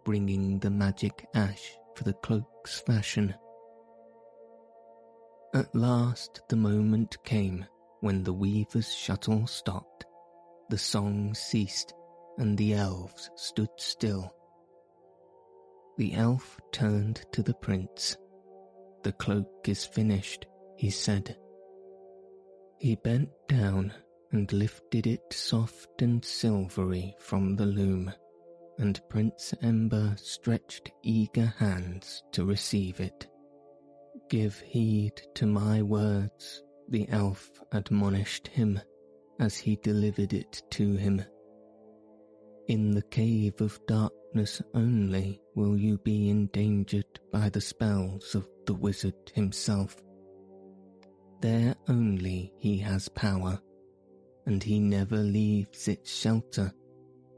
bringing 0.05 0.59
the 0.59 0.71
magic 0.71 1.27
ash 1.35 1.77
for 1.95 2.05
the 2.05 2.15
cloak's 2.15 2.81
fashion. 2.81 3.35
At 5.55 5.75
last 5.75 6.43
the 6.49 6.57
moment 6.57 7.23
came 7.25 7.65
when 8.01 8.23
the 8.23 8.33
weaver's 8.33 8.95
shuttle 8.95 9.47
stopped, 9.47 10.05
the 10.71 10.79
song 10.79 11.35
ceased, 11.35 11.95
and 12.39 12.57
the 12.57 12.75
elves 12.75 13.31
stood 13.35 13.71
still. 13.77 14.35
The 15.97 16.15
elf 16.15 16.61
turned 16.71 17.25
to 17.33 17.43
the 17.43 17.55
prince. 17.55 18.17
The 19.03 19.13
cloak 19.13 19.69
is 19.69 19.85
finished, 19.85 20.47
he 20.77 20.91
said. 20.91 21.37
He 22.79 22.95
bent 22.95 23.31
down 23.49 23.93
and 24.33 24.53
lifted 24.53 25.07
it 25.07 25.33
soft 25.33 26.03
and 26.03 26.25
silvery 26.25 27.15
from 27.19 27.57
the 27.57 27.67
loom, 27.67 28.13
and 28.79 29.01
Prince 29.09 29.55
Ember 29.63 30.15
stretched 30.17 30.91
eager 31.03 31.53
hands 31.59 32.23
to 32.33 32.45
receive 32.45 33.01
it. 33.01 33.27
Give 34.29 34.59
heed 34.61 35.23
to 35.35 35.47
my 35.47 35.83
words, 35.83 36.63
the 36.89 37.09
elf 37.09 37.51
admonished 37.73 38.49
him 38.49 38.81
as 39.41 39.57
he 39.57 39.77
delivered 39.77 40.33
it 40.33 40.63
to 40.71 40.95
him. 40.95 41.23
In 42.67 42.91
the 42.91 43.03
cave 43.03 43.61
of 43.61 43.81
darkness 43.87 44.61
only 44.75 45.41
will 45.55 45.77
you 45.79 45.97
be 45.99 46.29
endangered 46.29 47.21
by 47.33 47.49
the 47.49 47.61
spells 47.61 48.35
of 48.35 48.47
the 48.67 48.75
wizard 48.75 49.33
himself. 49.35 49.97
There 51.41 51.75
only 51.89 52.53
he 52.59 52.79
has 52.79 53.09
power 53.09 53.61
and 54.49 54.63
he 54.63 54.81
never 54.81 55.19
leaves 55.19 55.89
its 55.89 56.11
shelter 56.11 56.73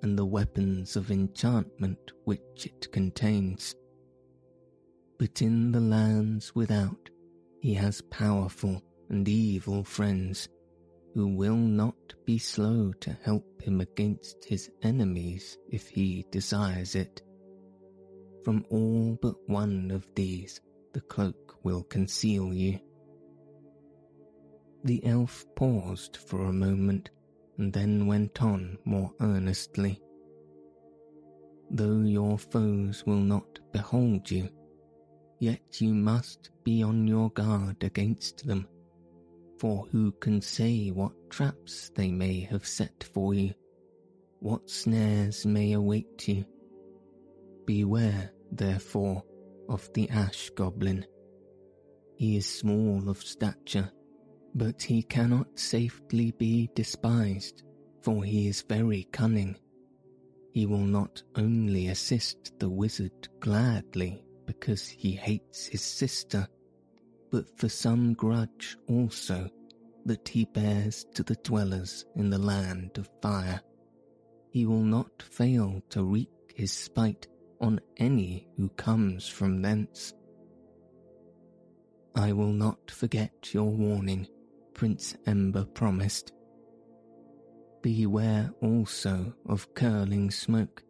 and 0.02 0.16
the 0.16 0.24
weapons 0.24 0.94
of 0.94 1.10
enchantment 1.10 2.12
which 2.24 2.66
it 2.66 2.90
contains. 2.92 3.74
But 5.18 5.42
in 5.42 5.72
the 5.72 5.80
lands 5.80 6.54
without, 6.54 7.10
he 7.60 7.74
has 7.74 8.00
powerful 8.10 8.80
and 9.08 9.28
evil 9.28 9.82
friends 9.82 10.48
who 11.12 11.26
will 11.26 11.56
not 11.56 12.14
be 12.24 12.38
slow 12.38 12.92
to 13.00 13.18
help 13.24 13.60
him 13.60 13.80
against 13.80 14.44
his 14.44 14.70
enemies 14.82 15.58
if 15.68 15.88
he 15.88 16.24
desires 16.30 16.94
it. 16.94 17.22
From 18.44 18.64
all 18.70 19.18
but 19.20 19.34
one 19.48 19.90
of 19.90 20.06
these, 20.14 20.60
the 20.92 21.00
cloak 21.00 21.56
will 21.64 21.82
conceal 21.82 22.54
you. 22.54 22.78
The 24.82 25.04
elf 25.04 25.44
paused 25.56 26.16
for 26.16 26.44
a 26.46 26.52
moment 26.52 27.10
and 27.58 27.72
then 27.72 28.06
went 28.06 28.42
on 28.42 28.78
more 28.84 29.12
earnestly. 29.20 30.00
Though 31.70 32.00
your 32.00 32.38
foes 32.38 33.04
will 33.04 33.20
not 33.20 33.60
behold 33.72 34.30
you, 34.30 34.48
yet 35.38 35.80
you 35.80 35.92
must 35.94 36.50
be 36.64 36.82
on 36.82 37.06
your 37.06 37.30
guard 37.30 37.84
against 37.84 38.46
them, 38.46 38.66
for 39.58 39.86
who 39.92 40.12
can 40.12 40.40
say 40.40 40.88
what 40.88 41.12
traps 41.28 41.90
they 41.94 42.10
may 42.10 42.40
have 42.40 42.66
set 42.66 43.04
for 43.12 43.34
you, 43.34 43.52
what 44.38 44.70
snares 44.70 45.44
may 45.44 45.72
await 45.72 46.26
you. 46.26 46.46
Beware, 47.66 48.32
therefore, 48.50 49.22
of 49.68 49.92
the 49.92 50.08
ash 50.08 50.50
goblin. 50.56 51.04
He 52.16 52.36
is 52.36 52.46
small 52.46 53.08
of 53.08 53.22
stature 53.22 53.92
but 54.54 54.82
he 54.82 55.02
cannot 55.02 55.58
safely 55.58 56.32
be 56.32 56.70
despised, 56.74 57.62
for 58.02 58.24
he 58.24 58.48
is 58.48 58.62
very 58.62 59.06
cunning. 59.12 59.56
He 60.52 60.66
will 60.66 60.78
not 60.78 61.22
only 61.36 61.88
assist 61.88 62.58
the 62.58 62.68
wizard 62.68 63.28
gladly 63.38 64.24
because 64.46 64.88
he 64.88 65.12
hates 65.12 65.66
his 65.66 65.82
sister, 65.82 66.48
but 67.30 67.56
for 67.58 67.68
some 67.68 68.14
grudge 68.14 68.76
also 68.88 69.48
that 70.06 70.28
he 70.28 70.44
bears 70.46 71.04
to 71.14 71.22
the 71.22 71.36
dwellers 71.36 72.04
in 72.16 72.30
the 72.30 72.38
land 72.38 72.98
of 72.98 73.08
fire. 73.22 73.60
He 74.50 74.66
will 74.66 74.82
not 74.82 75.22
fail 75.22 75.80
to 75.90 76.02
wreak 76.02 76.28
his 76.56 76.72
spite 76.72 77.28
on 77.60 77.80
any 77.98 78.48
who 78.56 78.68
comes 78.70 79.28
from 79.28 79.62
thence. 79.62 80.14
I 82.16 82.32
will 82.32 82.52
not 82.52 82.90
forget 82.90 83.54
your 83.54 83.70
warning 83.70 84.26
Prince 84.74 85.16
Ember 85.26 85.64
promised. 85.64 86.32
Beware 87.82 88.52
also 88.60 89.34
of 89.46 89.72
curling 89.74 90.30
smoke, 90.30 90.82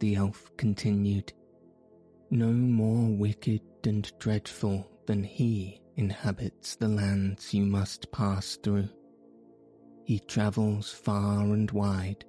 the 0.00 0.14
elf 0.16 0.50
continued. 0.56 1.32
No 2.30 2.50
more 2.50 3.16
wicked 3.16 3.62
and 3.84 4.10
dreadful 4.18 4.90
than 5.06 5.22
he 5.22 5.80
inhabits 5.96 6.76
the 6.76 6.88
lands 6.88 7.54
you 7.54 7.64
must 7.64 8.10
pass 8.12 8.56
through. 8.62 8.88
He 10.04 10.20
travels 10.20 10.92
far 10.92 11.40
and 11.52 11.70
wide, 11.70 12.24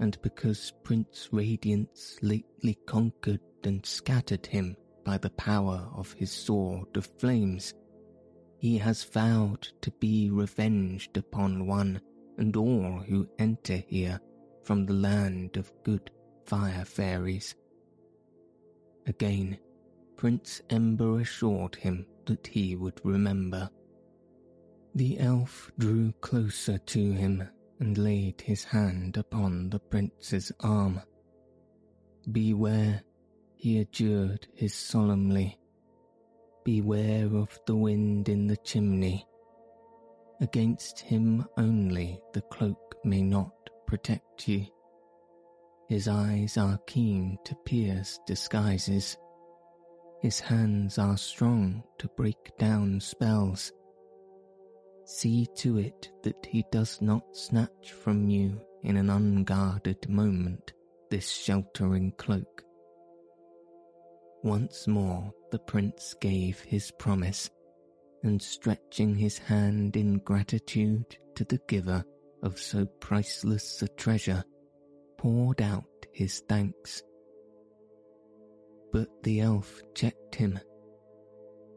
and 0.00 0.20
because 0.22 0.72
Prince 0.82 1.28
Radiance 1.30 2.16
lately 2.22 2.78
conquered 2.86 3.40
and 3.62 3.84
scattered 3.84 4.46
him 4.46 4.76
by 5.04 5.18
the 5.18 5.30
power 5.30 5.88
of 5.94 6.12
his 6.12 6.30
sword 6.30 6.96
of 6.96 7.06
flames, 7.18 7.74
he 8.60 8.76
has 8.76 9.04
vowed 9.04 9.62
to 9.80 9.90
be 9.92 10.30
revenged 10.30 11.16
upon 11.16 11.66
one 11.66 11.98
and 12.36 12.54
all 12.56 13.02
who 13.08 13.26
enter 13.38 13.78
here 13.88 14.20
from 14.64 14.84
the 14.84 14.92
land 14.92 15.56
of 15.56 15.72
good 15.82 16.10
fire 16.44 16.84
fairies. 16.84 17.54
Again, 19.06 19.58
Prince 20.16 20.60
Ember 20.68 21.20
assured 21.20 21.74
him 21.74 22.04
that 22.26 22.46
he 22.46 22.76
would 22.76 23.00
remember. 23.02 23.70
The 24.94 25.18
elf 25.20 25.70
drew 25.78 26.12
closer 26.20 26.76
to 26.76 27.12
him 27.12 27.42
and 27.78 27.96
laid 27.96 28.42
his 28.42 28.62
hand 28.62 29.16
upon 29.16 29.70
the 29.70 29.78
prince's 29.78 30.52
arm. 30.60 31.00
Beware, 32.30 33.02
he 33.56 33.78
adjured 33.78 34.46
his 34.52 34.74
solemnly, 34.74 35.58
Beware 36.64 37.34
of 37.36 37.58
the 37.66 37.74
wind 37.74 38.28
in 38.28 38.46
the 38.46 38.56
chimney. 38.58 39.26
Against 40.40 41.00
him 41.00 41.46
only 41.56 42.20
the 42.32 42.42
cloak 42.42 42.96
may 43.04 43.22
not 43.22 43.52
protect 43.86 44.46
you. 44.46 44.66
His 45.88 46.06
eyes 46.06 46.56
are 46.56 46.78
keen 46.86 47.38
to 47.44 47.54
pierce 47.64 48.20
disguises. 48.26 49.16
His 50.20 50.38
hands 50.38 50.98
are 50.98 51.16
strong 51.16 51.82
to 51.98 52.08
break 52.08 52.56
down 52.58 53.00
spells. 53.00 53.72
See 55.04 55.46
to 55.56 55.78
it 55.78 56.10
that 56.22 56.46
he 56.46 56.64
does 56.70 57.00
not 57.00 57.36
snatch 57.36 57.92
from 57.92 58.28
you 58.28 58.60
in 58.82 58.96
an 58.96 59.10
unguarded 59.10 60.08
moment 60.08 60.72
this 61.10 61.28
sheltering 61.28 62.12
cloak. 62.12 62.62
Once 64.42 64.86
more 64.86 65.32
the 65.50 65.58
prince 65.58 66.14
gave 66.20 66.60
his 66.60 66.90
promise, 66.98 67.50
and 68.22 68.40
stretching 68.40 69.14
his 69.14 69.38
hand 69.38 69.96
in 69.96 70.18
gratitude 70.18 71.16
to 71.34 71.44
the 71.44 71.60
giver 71.68 72.04
of 72.42 72.58
so 72.58 72.86
priceless 73.00 73.82
a 73.82 73.88
treasure, 73.88 74.44
poured 75.18 75.60
out 75.60 75.84
his 76.12 76.40
thanks. 76.48 77.02
But 78.92 79.08
the 79.22 79.40
elf 79.40 79.80
checked 79.94 80.34
him. 80.34 80.58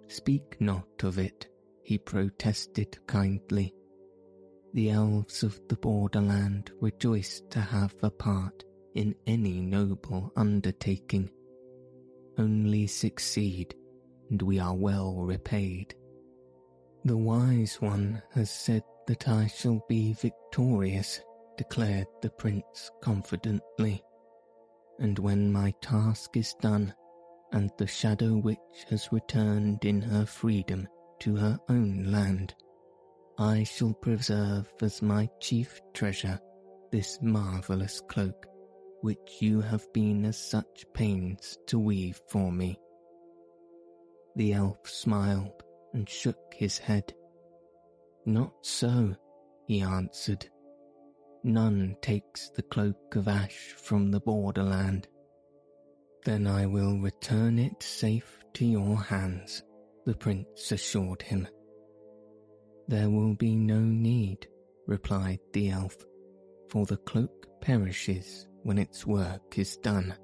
Speak 0.07 0.57
not 0.59 0.87
of 1.03 1.19
it, 1.19 1.47
he 1.83 1.97
protested 1.97 2.97
kindly. 3.07 3.73
The 4.73 4.89
elves 4.89 5.43
of 5.43 5.59
the 5.67 5.75
borderland 5.75 6.71
rejoice 6.81 7.41
to 7.51 7.59
have 7.59 7.93
a 8.01 8.09
part 8.09 8.63
in 8.95 9.15
any 9.27 9.61
noble 9.61 10.31
undertaking 10.35 11.29
only 12.37 12.87
succeed, 12.87 13.75
and 14.29 14.41
we 14.41 14.59
are 14.59 14.75
well 14.75 15.15
repaid. 15.15 15.95
The 17.05 17.17
wise 17.17 17.81
one 17.81 18.21
has 18.31 18.49
said 18.49 18.83
that 19.07 19.27
I 19.27 19.47
shall 19.47 19.83
be 19.89 20.13
victorious, 20.13 21.21
declared 21.57 22.07
the 22.21 22.29
prince 22.29 22.89
confidently. 23.01 24.01
And 24.99 25.19
when 25.19 25.51
my 25.51 25.73
task 25.81 26.37
is 26.37 26.53
done, 26.61 26.93
and 27.51 27.69
the 27.77 27.87
Shadow 27.87 28.37
Witch 28.37 28.57
has 28.89 29.11
returned 29.11 29.85
in 29.85 30.01
her 30.01 30.25
freedom 30.25 30.87
to 31.19 31.35
her 31.35 31.59
own 31.69 32.05
land, 32.11 32.55
I 33.37 33.63
shall 33.63 33.93
preserve 33.93 34.71
as 34.81 35.01
my 35.01 35.29
chief 35.39 35.81
treasure 35.93 36.39
this 36.91 37.19
marvellous 37.21 38.01
cloak 38.07 38.47
which 39.03 39.41
you 39.41 39.59
have 39.59 39.85
been 39.91 40.23
at 40.23 40.33
such 40.33 40.85
pains 40.93 41.57
to 41.67 41.77
weave 41.77 42.21
for 42.29 42.53
me. 42.53 42.79
The 44.37 44.53
elf 44.53 44.87
smiled 44.87 45.61
and 45.93 46.07
shook 46.07 46.39
his 46.55 46.77
head. 46.77 47.13
Not 48.25 48.53
so, 48.61 49.13
he 49.67 49.81
answered. 49.81 50.49
None 51.43 51.97
takes 52.01 52.47
the 52.51 52.61
cloak 52.61 53.17
of 53.17 53.27
ash 53.27 53.73
from 53.75 54.09
the 54.09 54.21
borderland. 54.21 55.09
Then 56.23 56.47
I 56.47 56.65
will 56.65 56.97
return 56.97 57.59
it 57.59 57.83
safe 57.83 58.41
to 58.53 58.65
your 58.65 58.95
hands, 58.95 59.63
the 60.05 60.15
prince 60.15 60.71
assured 60.71 61.21
him. 61.21 61.45
There 62.87 63.09
will 63.09 63.35
be 63.35 63.53
no 63.53 63.81
need, 63.81 64.47
replied 64.87 65.41
the 65.51 65.71
elf, 65.71 65.97
for 66.69 66.85
the 66.85 66.95
cloak 66.95 67.47
perishes 67.59 68.47
when 68.63 68.77
its 68.77 69.05
work 69.05 69.57
is 69.57 69.77
done. 69.77 70.15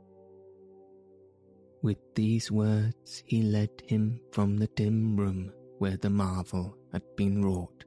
With 1.81 1.97
these 2.15 2.51
words 2.51 3.23
he 3.25 3.41
led 3.41 3.69
him 3.85 4.19
from 4.31 4.57
the 4.57 4.67
dim 4.67 5.15
room 5.15 5.51
where 5.77 5.97
the 5.97 6.09
marvel 6.09 6.75
had 6.91 7.03
been 7.15 7.41
wrought, 7.43 7.85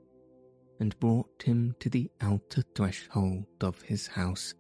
and 0.80 0.98
brought 0.98 1.42
him 1.42 1.74
to 1.80 1.90
the 1.90 2.11
outer 2.20 2.62
threshold 2.74 3.44
of 3.61 3.82
his 3.82 4.07
house. 4.07 4.55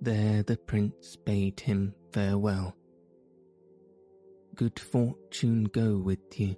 There 0.00 0.42
the 0.42 0.56
prince 0.56 1.16
bade 1.16 1.60
him 1.60 1.94
farewell. 2.12 2.74
Good 4.56 4.78
fortune 4.78 5.64
go 5.64 5.96
with 5.96 6.38
you, 6.38 6.56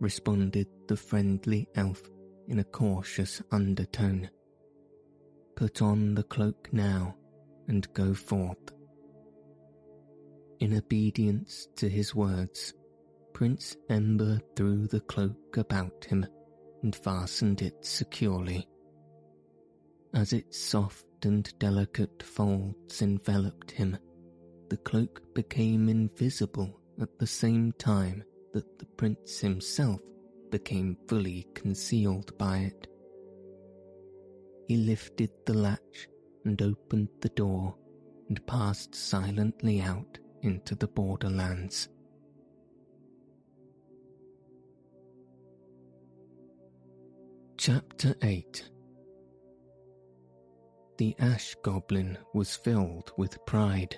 responded 0.00 0.68
the 0.88 0.96
friendly 0.96 1.68
elf 1.74 2.02
in 2.48 2.60
a 2.60 2.64
cautious 2.64 3.42
undertone. 3.50 4.30
Put 5.56 5.82
on 5.82 6.14
the 6.14 6.22
cloak 6.22 6.68
now 6.72 7.16
and 7.68 7.92
go 7.94 8.14
forth. 8.14 8.72
In 10.60 10.76
obedience 10.76 11.68
to 11.76 11.88
his 11.88 12.14
words, 12.14 12.72
Prince 13.34 13.76
Ember 13.90 14.40
threw 14.56 14.86
the 14.86 15.00
cloak 15.00 15.56
about 15.58 16.04
him 16.06 16.26
and 16.82 16.96
fastened 16.96 17.60
it 17.60 17.84
securely. 17.84 18.66
As 20.14 20.32
its 20.32 20.58
soft 20.58 21.04
and 21.24 21.52
delicate 21.58 22.22
folds 22.22 23.02
enveloped 23.02 23.70
him, 23.70 23.98
the 24.70 24.78
cloak 24.78 25.34
became 25.34 25.88
invisible 25.88 26.80
at 27.00 27.18
the 27.18 27.26
same 27.26 27.72
time 27.72 28.24
that 28.54 28.78
the 28.78 28.86
prince 28.86 29.40
himself 29.40 30.00
became 30.50 30.96
fully 31.06 31.46
concealed 31.54 32.36
by 32.38 32.58
it. 32.58 32.86
He 34.66 34.76
lifted 34.76 35.30
the 35.44 35.54
latch 35.54 36.08
and 36.46 36.62
opened 36.62 37.08
the 37.20 37.28
door 37.30 37.74
and 38.28 38.44
passed 38.46 38.94
silently 38.94 39.80
out 39.80 40.18
into 40.42 40.74
the 40.74 40.86
borderlands. 40.86 41.88
Chapter 47.58 48.14
8 48.22 48.70
The 50.98 51.16
Ash 51.18 51.56
Goblin 51.62 52.16
was 52.32 52.54
filled 52.54 53.12
with 53.16 53.44
pride 53.44 53.96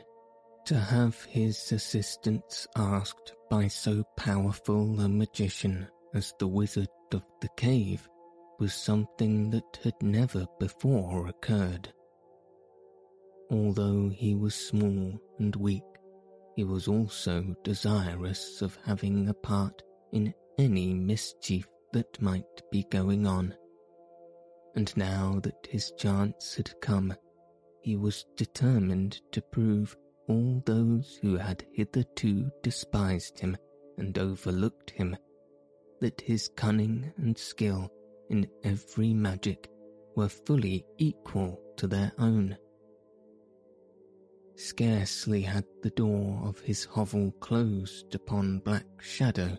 to 0.64 0.78
have 0.78 1.22
his 1.24 1.72
assistance 1.72 2.66
asked 2.76 3.34
by 3.50 3.68
so 3.68 4.04
powerful 4.16 5.00
a 5.00 5.08
magician 5.08 5.86
as 6.14 6.32
the 6.38 6.48
Wizard 6.48 6.88
of 7.12 7.22
the 7.40 7.48
Cave 7.56 8.08
was 8.58 8.74
something 8.74 9.50
that 9.50 9.78
had 9.82 9.94
never 10.02 10.46
before 10.58 11.26
occurred. 11.26 11.92
Although 13.50 14.10
he 14.10 14.34
was 14.34 14.54
small 14.54 15.18
and 15.38 15.56
weak, 15.56 15.82
he 16.54 16.64
was 16.64 16.88
also 16.88 17.56
desirous 17.62 18.60
of 18.62 18.78
having 18.84 19.28
a 19.28 19.34
part 19.34 19.82
in 20.12 20.34
any 20.58 20.92
mischief 20.92 21.66
that 21.92 22.20
might 22.20 22.62
be 22.70 22.84
going 22.90 23.26
on. 23.26 23.54
And 24.74 24.94
now 24.96 25.40
that 25.42 25.66
his 25.68 25.92
chance 25.96 26.56
had 26.56 26.78
come, 26.80 27.14
he 27.80 27.96
was 27.96 28.26
determined 28.36 29.20
to 29.32 29.40
prove 29.40 29.96
all 30.28 30.62
those 30.66 31.18
who 31.22 31.36
had 31.36 31.64
hitherto 31.72 32.50
despised 32.62 33.38
him 33.38 33.56
and 33.96 34.18
overlooked 34.18 34.90
him 34.90 35.16
that 36.00 36.20
his 36.20 36.50
cunning 36.54 37.12
and 37.16 37.36
skill 37.36 37.90
in 38.28 38.46
every 38.62 39.14
magic 39.14 39.70
were 40.14 40.28
fully 40.28 40.84
equal 40.98 41.60
to 41.76 41.86
their 41.86 42.12
own. 42.18 42.56
Scarcely 44.58 45.42
had 45.42 45.64
the 45.82 45.90
door 45.90 46.42
of 46.44 46.58
his 46.58 46.84
hovel 46.84 47.30
closed 47.38 48.12
upon 48.16 48.58
Black 48.58 48.86
Shadow 49.00 49.56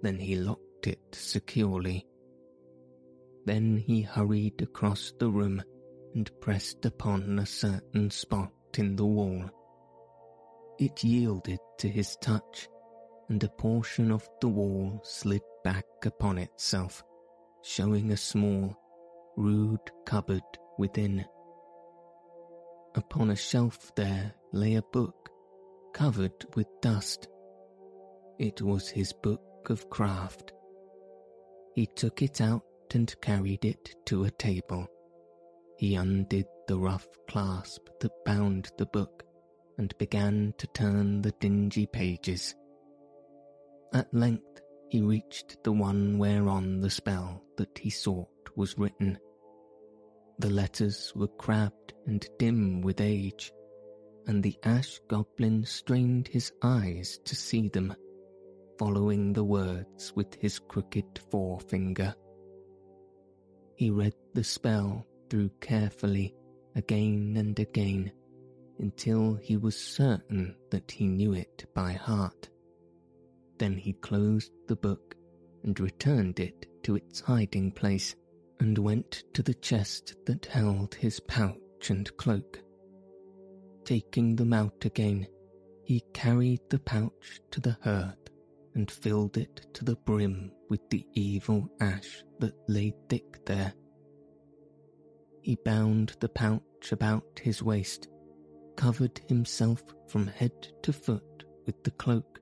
than 0.00 0.18
he 0.18 0.34
locked 0.34 0.86
it 0.86 0.98
securely. 1.12 2.06
Then 3.44 3.76
he 3.76 4.00
hurried 4.00 4.62
across 4.62 5.12
the 5.18 5.28
room 5.28 5.62
and 6.14 6.30
pressed 6.40 6.86
upon 6.86 7.38
a 7.38 7.44
certain 7.44 8.10
spot 8.10 8.54
in 8.78 8.96
the 8.96 9.04
wall. 9.04 9.44
It 10.78 11.04
yielded 11.04 11.60
to 11.80 11.88
his 11.88 12.16
touch, 12.22 12.66
and 13.28 13.44
a 13.44 13.48
portion 13.50 14.10
of 14.10 14.26
the 14.40 14.48
wall 14.48 15.02
slid 15.04 15.42
back 15.64 15.84
upon 16.06 16.38
itself, 16.38 17.04
showing 17.62 18.10
a 18.10 18.16
small, 18.16 18.74
rude 19.36 19.90
cupboard 20.06 20.40
within. 20.78 21.26
Upon 22.94 23.30
a 23.30 23.36
shelf 23.36 23.92
there 23.94 24.34
lay 24.52 24.74
a 24.74 24.82
book 24.82 25.30
covered 25.92 26.44
with 26.56 26.66
dust. 26.80 27.28
It 28.38 28.60
was 28.62 28.88
his 28.88 29.12
book 29.12 29.42
of 29.70 29.88
craft. 29.90 30.52
He 31.74 31.86
took 31.86 32.20
it 32.22 32.40
out 32.40 32.64
and 32.92 33.14
carried 33.20 33.64
it 33.64 33.94
to 34.06 34.24
a 34.24 34.30
table. 34.30 34.88
He 35.76 35.94
undid 35.94 36.46
the 36.66 36.78
rough 36.78 37.06
clasp 37.28 37.88
that 38.00 38.24
bound 38.24 38.70
the 38.76 38.86
book 38.86 39.22
and 39.78 39.96
began 39.98 40.52
to 40.58 40.66
turn 40.68 41.22
the 41.22 41.32
dingy 41.40 41.86
pages. 41.86 42.54
At 43.94 44.12
length 44.12 44.60
he 44.88 45.00
reached 45.00 45.62
the 45.62 45.72
one 45.72 46.18
whereon 46.18 46.80
the 46.80 46.90
spell 46.90 47.44
that 47.56 47.78
he 47.78 47.90
sought 47.90 48.28
was 48.56 48.76
written. 48.76 49.18
The 50.40 50.48
letters 50.48 51.12
were 51.14 51.28
crabbed 51.28 51.92
and 52.06 52.26
dim 52.38 52.80
with 52.80 53.02
age, 53.02 53.52
and 54.26 54.42
the 54.42 54.56
ash 54.62 54.98
goblin 55.06 55.66
strained 55.66 56.28
his 56.28 56.50
eyes 56.62 57.20
to 57.26 57.36
see 57.36 57.68
them, 57.68 57.94
following 58.78 59.34
the 59.34 59.44
words 59.44 60.14
with 60.16 60.34
his 60.36 60.58
crooked 60.58 61.20
forefinger. 61.30 62.14
He 63.76 63.90
read 63.90 64.14
the 64.32 64.42
spell 64.42 65.06
through 65.28 65.50
carefully 65.60 66.34
again 66.74 67.34
and 67.36 67.58
again 67.58 68.10
until 68.78 69.34
he 69.34 69.58
was 69.58 69.76
certain 69.76 70.56
that 70.70 70.90
he 70.90 71.06
knew 71.06 71.34
it 71.34 71.66
by 71.74 71.92
heart. 71.92 72.48
Then 73.58 73.76
he 73.76 73.92
closed 73.92 74.52
the 74.68 74.76
book 74.76 75.16
and 75.64 75.78
returned 75.78 76.40
it 76.40 76.66
to 76.84 76.96
its 76.96 77.20
hiding 77.20 77.72
place 77.72 78.16
and 78.60 78.76
went 78.76 79.24
to 79.32 79.42
the 79.42 79.54
chest 79.54 80.14
that 80.26 80.44
held 80.44 80.94
his 80.94 81.18
pouch 81.20 81.88
and 81.88 82.14
cloak. 82.18 82.60
Taking 83.84 84.36
them 84.36 84.52
out 84.52 84.84
again, 84.84 85.26
he 85.82 86.04
carried 86.12 86.60
the 86.68 86.78
pouch 86.78 87.40
to 87.50 87.60
the 87.60 87.76
hearth 87.82 88.28
and 88.74 88.90
filled 88.90 89.38
it 89.38 89.66
to 89.72 89.84
the 89.84 89.96
brim 89.96 90.52
with 90.68 90.88
the 90.90 91.04
evil 91.14 91.68
ash 91.80 92.22
that 92.38 92.54
lay 92.68 92.94
thick 93.08 93.44
there. 93.46 93.72
He 95.40 95.56
bound 95.64 96.16
the 96.20 96.28
pouch 96.28 96.92
about 96.92 97.40
his 97.42 97.62
waist, 97.62 98.08
covered 98.76 99.20
himself 99.26 99.82
from 100.06 100.26
head 100.26 100.68
to 100.82 100.92
foot 100.92 101.44
with 101.64 101.82
the 101.82 101.90
cloak, 101.92 102.40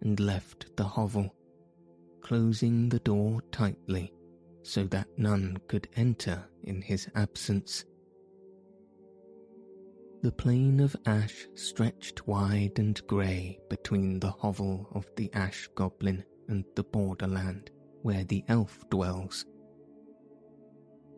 and 0.00 0.20
left 0.20 0.76
the 0.76 0.84
hovel, 0.84 1.34
closing 2.20 2.88
the 2.88 3.00
door 3.00 3.42
tightly 3.50 4.12
so 4.66 4.82
that 4.82 5.06
none 5.16 5.56
could 5.68 5.88
enter 5.94 6.44
in 6.64 6.82
his 6.82 7.08
absence. 7.14 7.84
The 10.22 10.32
plain 10.32 10.80
of 10.80 10.96
ash 11.06 11.46
stretched 11.54 12.26
wide 12.26 12.80
and 12.80 13.00
grey 13.06 13.60
between 13.70 14.18
the 14.18 14.30
hovel 14.30 14.88
of 14.92 15.06
the 15.14 15.32
ash 15.34 15.68
goblin 15.76 16.24
and 16.48 16.64
the 16.74 16.82
borderland 16.82 17.70
where 18.02 18.24
the 18.24 18.42
elf 18.48 18.84
dwells. 18.90 19.46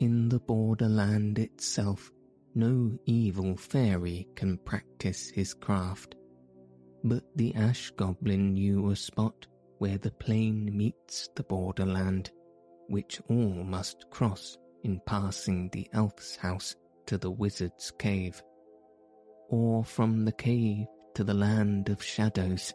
In 0.01 0.29
the 0.29 0.41
borderland 0.41 1.39
itself, 1.39 2.13
no 2.55 2.99
evil 3.07 3.57
fairy 3.57 4.29
can 4.35 4.59
practice 4.59 5.31
his 5.31 5.55
craft, 5.55 6.17
but 7.03 7.25
the 7.35 7.55
ash 7.55 7.91
goblin 7.93 8.53
knew 8.53 8.91
a 8.91 8.97
spot 8.97 9.47
where 9.79 9.97
the 9.97 10.11
plain 10.11 10.77
meets 10.77 11.31
the 11.35 11.45
borderland 11.45 12.31
which 12.89 13.21
all 13.29 13.65
must 13.65 14.11
cross 14.11 14.59
in 14.83 15.01
passing 15.07 15.69
the 15.71 15.89
elf's 15.93 16.37
house 16.37 16.75
to 17.07 17.19
the 17.19 17.31
wizard's 17.31 17.91
cave, 17.99 18.43
or 19.49 19.85
from 19.85 20.25
the 20.25 20.33
cave 20.33 20.87
to 21.15 21.25
the 21.25 21.35
land 21.35 21.89
of 21.89 22.03
shadows. 22.03 22.75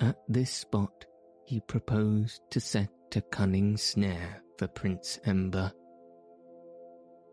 At 0.00 0.16
this 0.28 0.50
spot 0.50 1.04
he 1.46 1.60
proposed 1.60 2.40
to 2.50 2.60
set 2.60 2.90
a 3.14 3.20
cunning 3.22 3.76
snare 3.76 4.42
for 4.58 4.66
Prince 4.68 5.18
Ember. 5.24 5.72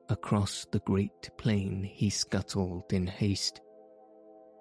Across 0.10 0.68
the 0.72 0.80
great 0.80 1.30
plain 1.38 1.84
he 1.84 2.10
scuttled 2.10 2.92
in 2.92 3.08
haste, 3.08 3.62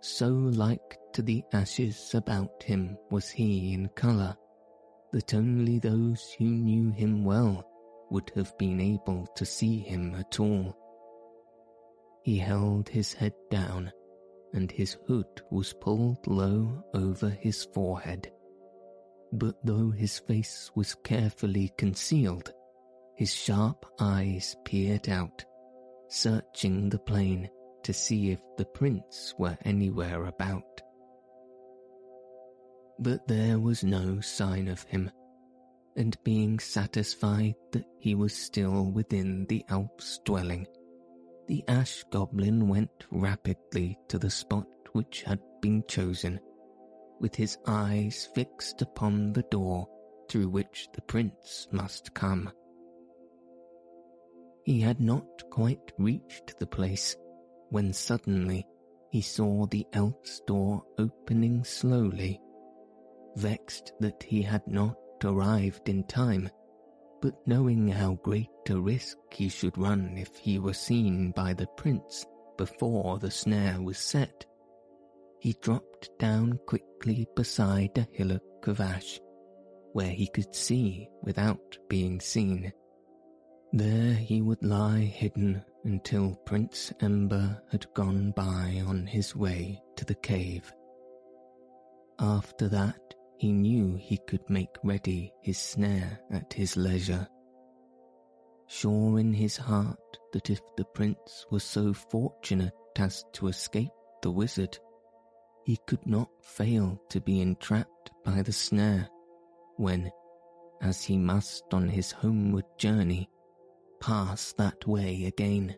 so 0.00 0.28
like 0.28 0.98
to 1.12 1.22
the 1.22 1.44
ashes 1.52 2.12
about 2.14 2.62
him 2.62 2.96
was 3.10 3.28
he 3.28 3.72
in 3.72 3.88
colour 3.90 4.36
that 5.12 5.34
only 5.34 5.78
those 5.78 6.34
who 6.38 6.44
knew 6.44 6.90
him 6.90 7.24
well 7.24 7.64
would 8.10 8.30
have 8.34 8.56
been 8.58 8.80
able 8.80 9.26
to 9.36 9.44
see 9.44 9.78
him 9.78 10.14
at 10.14 10.40
all. 10.40 10.76
He 12.22 12.38
held 12.38 12.88
his 12.88 13.12
head 13.12 13.34
down, 13.50 13.92
and 14.52 14.70
his 14.70 14.96
hood 15.06 15.42
was 15.50 15.72
pulled 15.72 16.26
low 16.26 16.84
over 16.94 17.28
his 17.28 17.64
forehead. 17.64 18.30
But 19.32 19.56
though 19.64 19.90
his 19.90 20.18
face 20.18 20.70
was 20.74 20.94
carefully 20.94 21.72
concealed, 21.76 22.52
his 23.16 23.34
sharp 23.34 23.86
eyes 23.98 24.56
peered 24.64 25.08
out, 25.08 25.44
searching 26.08 26.90
the 26.90 26.98
plain 26.98 27.48
to 27.82 27.92
see 27.92 28.30
if 28.30 28.40
the 28.56 28.66
prince 28.66 29.34
were 29.38 29.58
anywhere 29.64 30.26
about. 30.26 30.82
But 33.02 33.26
there 33.26 33.58
was 33.58 33.82
no 33.82 34.20
sign 34.20 34.68
of 34.68 34.84
him, 34.84 35.10
and 35.96 36.16
being 36.22 36.60
satisfied 36.60 37.56
that 37.72 37.84
he 37.98 38.14
was 38.14 38.32
still 38.32 38.92
within 38.92 39.44
the 39.48 39.64
elf's 39.68 40.20
dwelling, 40.24 40.68
the 41.48 41.64
ash 41.66 42.04
goblin 42.12 42.68
went 42.68 43.06
rapidly 43.10 43.98
to 44.06 44.20
the 44.20 44.30
spot 44.30 44.68
which 44.92 45.22
had 45.22 45.40
been 45.60 45.82
chosen, 45.88 46.38
with 47.18 47.34
his 47.34 47.58
eyes 47.66 48.28
fixed 48.36 48.82
upon 48.82 49.32
the 49.32 49.42
door 49.50 49.88
through 50.28 50.50
which 50.50 50.88
the 50.94 51.02
prince 51.02 51.66
must 51.72 52.14
come. 52.14 52.52
He 54.64 54.78
had 54.78 55.00
not 55.00 55.26
quite 55.50 55.90
reached 55.98 56.56
the 56.60 56.68
place 56.68 57.16
when 57.70 57.92
suddenly 57.92 58.64
he 59.10 59.22
saw 59.22 59.66
the 59.66 59.88
elf's 59.92 60.40
door 60.46 60.84
opening 60.98 61.64
slowly. 61.64 62.40
Vexed 63.36 63.92
that 64.00 64.22
he 64.22 64.42
had 64.42 64.66
not 64.66 64.96
arrived 65.24 65.88
in 65.88 66.04
time, 66.04 66.48
but 67.20 67.34
knowing 67.46 67.88
how 67.88 68.14
great 68.22 68.48
a 68.68 68.80
risk 68.80 69.16
he 69.30 69.48
should 69.48 69.78
run 69.78 70.16
if 70.18 70.36
he 70.36 70.58
were 70.58 70.74
seen 70.74 71.30
by 71.30 71.54
the 71.54 71.66
prince 71.76 72.26
before 72.58 73.18
the 73.18 73.30
snare 73.30 73.80
was 73.80 73.98
set, 73.98 74.44
he 75.40 75.54
dropped 75.60 76.10
down 76.18 76.58
quickly 76.66 77.26
beside 77.34 77.96
a 77.96 78.06
hillock 78.12 78.68
of 78.68 78.80
ash, 78.80 79.18
where 79.92 80.10
he 80.10 80.28
could 80.28 80.54
see 80.54 81.08
without 81.22 81.78
being 81.88 82.20
seen. 82.20 82.72
There 83.72 84.14
he 84.14 84.42
would 84.42 84.62
lie 84.62 85.00
hidden 85.00 85.64
until 85.84 86.36
Prince 86.44 86.92
Ember 87.00 87.60
had 87.70 87.86
gone 87.94 88.32
by 88.36 88.82
on 88.86 89.06
his 89.06 89.34
way 89.34 89.82
to 89.96 90.04
the 90.04 90.14
cave. 90.14 90.70
After 92.20 92.68
that, 92.68 93.14
he 93.42 93.50
knew 93.50 93.96
he 93.96 94.18
could 94.28 94.48
make 94.48 94.76
ready 94.84 95.34
his 95.40 95.58
snare 95.58 96.20
at 96.30 96.52
his 96.52 96.76
leisure. 96.76 97.26
Sure 98.68 99.18
in 99.18 99.34
his 99.34 99.56
heart 99.56 99.98
that 100.32 100.48
if 100.48 100.60
the 100.76 100.84
prince 100.94 101.44
was 101.50 101.64
so 101.64 101.92
fortunate 101.92 102.72
as 103.00 103.24
to 103.32 103.48
escape 103.48 103.90
the 104.22 104.30
wizard, 104.30 104.78
he 105.64 105.76
could 105.88 106.06
not 106.06 106.28
fail 106.40 106.96
to 107.08 107.20
be 107.20 107.40
entrapped 107.40 108.12
by 108.24 108.42
the 108.42 108.52
snare 108.52 109.08
when, 109.76 110.08
as 110.80 111.02
he 111.02 111.18
must 111.18 111.64
on 111.72 111.88
his 111.88 112.12
homeward 112.12 112.66
journey, 112.78 113.28
pass 114.00 114.52
that 114.52 114.86
way 114.86 115.24
again. 115.24 115.76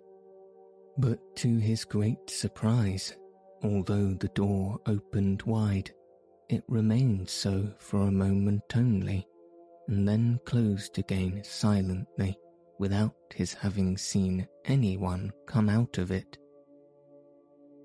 But 0.98 1.18
to 1.36 1.56
his 1.56 1.86
great 1.86 2.28
surprise, 2.28 3.16
although 3.62 4.12
the 4.12 4.28
door 4.34 4.80
opened 4.84 5.44
wide, 5.44 5.90
it 6.48 6.64
remained 6.68 7.28
so 7.28 7.68
for 7.78 8.02
a 8.02 8.12
moment 8.12 8.62
only, 8.74 9.26
and 9.88 10.06
then 10.06 10.38
closed 10.44 10.98
again 10.98 11.42
silently 11.42 12.38
without 12.78 13.14
his 13.34 13.54
having 13.54 13.96
seen 13.96 14.46
anyone 14.64 15.32
come 15.46 15.68
out 15.68 15.98
of 15.98 16.10
it. 16.10 16.38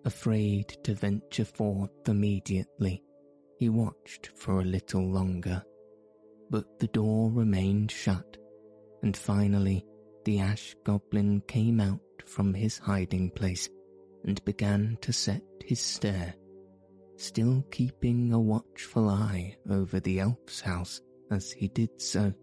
Afraid 0.06 0.68
to 0.84 0.94
venture 0.94 1.46
forth 1.46 1.92
immediately, 2.08 3.04
he 3.58 3.70
watched 3.70 4.32
for 4.36 4.62
a 4.62 4.66
little 4.66 5.06
longer, 5.10 5.64
but 6.50 6.80
the 6.80 6.88
door 6.88 7.30
remained 7.32 7.92
shut, 7.92 8.38
and 9.04 9.16
finally 9.16 9.86
the 10.26 10.40
ash 10.40 10.76
goblin 10.84 11.42
came 11.48 11.80
out 11.80 12.00
from 12.26 12.54
his 12.54 12.78
hiding 12.78 13.30
place 13.32 13.70
and 14.26 14.44
began 14.46 14.98
to 15.02 15.14
set 15.14 15.44
his 15.64 15.80
stair 15.80 16.34
still 17.20 17.64
keeping 17.72 18.34
a 18.34 18.40
watchful 18.40 19.10
eye 19.10 19.56
over 19.70 20.00
the 20.00 20.20
elf's 20.20 20.62
house 20.62 21.02
as 21.32 21.52
he 21.52 21.68
did 21.68 22.02
so. 22.02 22.34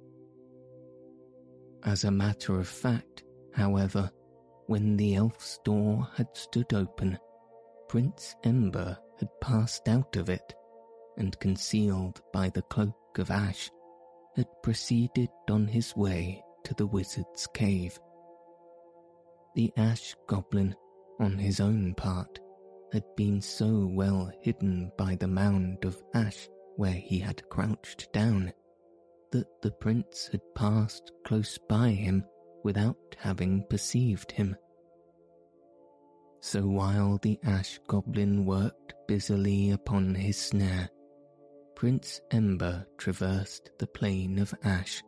As 1.85 2.05
a 2.05 2.11
matter 2.11 2.59
of 2.59 2.68
fact, 2.68 3.24
however, 3.55 4.11
when 4.66 4.97
the 4.97 5.14
elf's 5.14 5.59
door 5.64 6.07
had 6.16 6.29
stood 6.35 6.74
open, 6.74 7.18
Prince 7.89 8.35
Ember 8.45 8.99
had 9.18 9.29
passed 9.41 9.89
out 9.89 10.16
of 10.16 10.29
it 10.29 10.55
and, 11.16 11.39
concealed 11.39 12.20
by 12.33 12.51
the 12.51 12.62
cloak 12.62 13.18
of 13.18 13.31
ash, 13.31 13.70
had 14.35 14.47
proceeded 14.62 15.31
on 15.49 15.66
his 15.66 15.97
way 15.97 16.43
to 16.64 16.74
the 16.74 16.87
wizard's 16.87 17.47
cave. 17.55 17.99
The 19.55 19.72
ash 19.77 20.14
goblin, 20.27 20.74
on 21.18 21.39
his 21.39 21.61
own 21.61 21.95
part, 21.95 22.41
had 22.97 23.14
been 23.14 23.42
so 23.42 23.90
well 23.92 24.32
hidden 24.40 24.90
by 24.97 25.14
the 25.16 25.28
mound 25.28 25.84
of 25.84 26.03
ash 26.14 26.49
where 26.76 26.90
he 26.90 27.18
had 27.18 27.47
crouched 27.51 28.11
down 28.11 28.51
that 29.30 29.47
the 29.61 29.70
prince 29.70 30.30
had 30.32 30.40
passed 30.55 31.12
close 31.26 31.59
by 31.68 31.90
him 31.90 32.24
without 32.64 32.97
having 33.18 33.62
perceived 33.68 34.32
him. 34.32 34.57
So 36.40 36.66
while 36.66 37.18
the 37.20 37.38
ash 37.44 37.78
goblin 37.86 38.47
worked 38.47 38.94
busily 39.07 39.72
upon 39.72 40.14
his 40.14 40.38
snare, 40.38 40.88
Prince 41.74 42.22
Ember 42.30 42.86
traversed 42.97 43.72
the 43.78 43.88
plain 43.88 44.38
of 44.38 44.55
ash, 44.64 45.03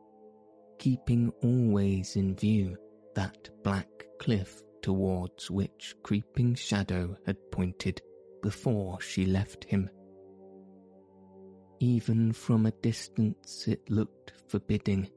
keeping 0.79 1.33
always 1.43 2.17
in 2.17 2.37
view 2.37 2.77
that 3.15 3.49
black 3.65 3.89
cliff 4.19 4.63
towards 4.83 5.51
which 5.51 5.95
Creeping 6.03 6.55
Shadow 6.55 7.17
had 7.27 7.37
pointed 7.51 8.01
before 8.43 9.01
she 9.01 9.27
left 9.27 9.65
him. 9.65 9.91
Even 11.81 12.33
from 12.33 12.67
a 12.67 12.73
distance 12.73 13.69
it 13.69 13.89
looked 13.91 14.33
forbidding, 14.49 15.11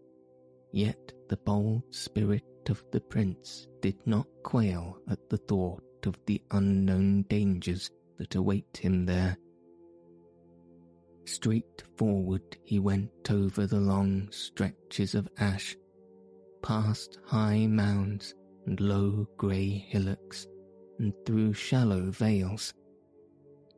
yet 0.72 1.12
the 1.30 1.38
bold 1.38 1.84
spirit 1.90 2.44
of 2.70 2.84
the 2.92 3.02
prince 3.02 3.68
did 3.82 3.96
not 4.06 4.28
quail 4.44 4.98
at 5.10 5.30
the 5.30 5.38
thought 5.38 5.84
of 6.06 6.18
the 6.26 6.42
unknown 6.52 7.24
dangers 7.24 7.90
that 8.18 8.36
await 8.36 8.78
him 8.78 9.06
there. 9.06 9.38
Straight 11.26 11.84
forward 11.98 12.58
he 12.64 12.80
went 12.80 13.32
over 13.32 13.66
the 13.66 13.80
long 13.80 14.28
stretches 14.32 15.16
of 15.16 15.30
ash, 15.38 15.76
past 16.62 17.18
high 17.26 17.66
mounds 17.68 18.36
and 18.72 18.80
low 18.80 19.28
grey 19.36 19.68
hillocks 19.90 20.48
and 20.98 21.14
through 21.26 21.52
shallow 21.52 22.10
vales. 22.10 22.74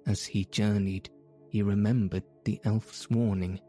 As 0.06 0.24
he 0.24 0.46
journeyed, 0.46 1.10
he 1.50 1.64
remembered 1.64 2.24
the 2.46 2.60
elf's 2.64 3.10
warning 3.10 3.60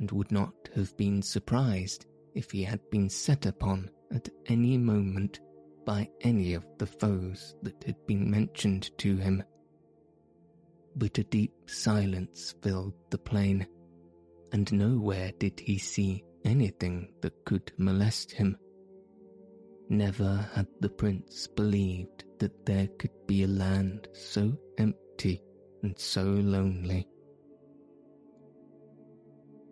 and 0.00 0.10
would 0.10 0.32
not 0.32 0.52
have 0.74 0.96
been 0.96 1.22
surprised 1.22 2.06
if 2.34 2.50
he 2.50 2.64
had 2.64 2.80
been 2.90 3.08
set 3.08 3.46
upon 3.46 3.88
at 4.12 4.28
any 4.46 4.76
moment 4.76 5.38
by 5.84 6.10
any 6.22 6.54
of 6.54 6.66
the 6.78 6.86
foes 6.86 7.54
that 7.62 7.84
had 7.84 8.04
been 8.08 8.28
mentioned 8.28 8.90
to 8.98 9.16
him. 9.16 9.44
But 10.96 11.18
a 11.18 11.22
deep 11.22 11.54
silence 11.66 12.52
filled 12.62 12.94
the 13.10 13.18
plain, 13.18 13.64
and 14.50 14.72
nowhere 14.72 15.30
did 15.38 15.60
he 15.60 15.78
see 15.78 16.24
anything 16.44 17.12
that 17.20 17.44
could 17.44 17.70
molest 17.78 18.32
him. 18.32 18.58
Never 19.88 20.48
had 20.54 20.66
the 20.80 20.88
prince 20.88 21.46
believed 21.46 22.24
that 22.38 22.64
there 22.64 22.88
could 22.98 23.26
be 23.26 23.42
a 23.42 23.48
land 23.48 24.08
so 24.12 24.56
empty 24.78 25.42
and 25.82 25.98
so 25.98 26.24
lonely. 26.24 27.06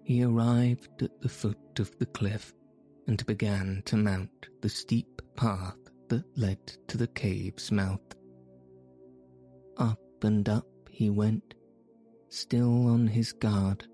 He 0.04 0.22
arrived 0.22 1.02
at 1.02 1.20
the 1.22 1.28
foot 1.28 1.78
of 1.78 1.96
the 1.98 2.06
cliff 2.06 2.52
and 3.06 3.24
began 3.26 3.82
to 3.86 3.96
mount 3.96 4.48
the 4.60 4.68
steep 4.68 5.22
path 5.34 5.78
that 6.08 6.24
led 6.36 6.66
to 6.88 6.98
the 6.98 7.06
cave's 7.06 7.72
mouth. 7.72 8.14
Up 9.78 9.98
and 10.22 10.46
up 10.48 10.68
he 10.90 11.08
went, 11.08 11.54
still 12.28 12.86
on 12.88 13.06
his 13.06 13.32
guard, 13.32 13.86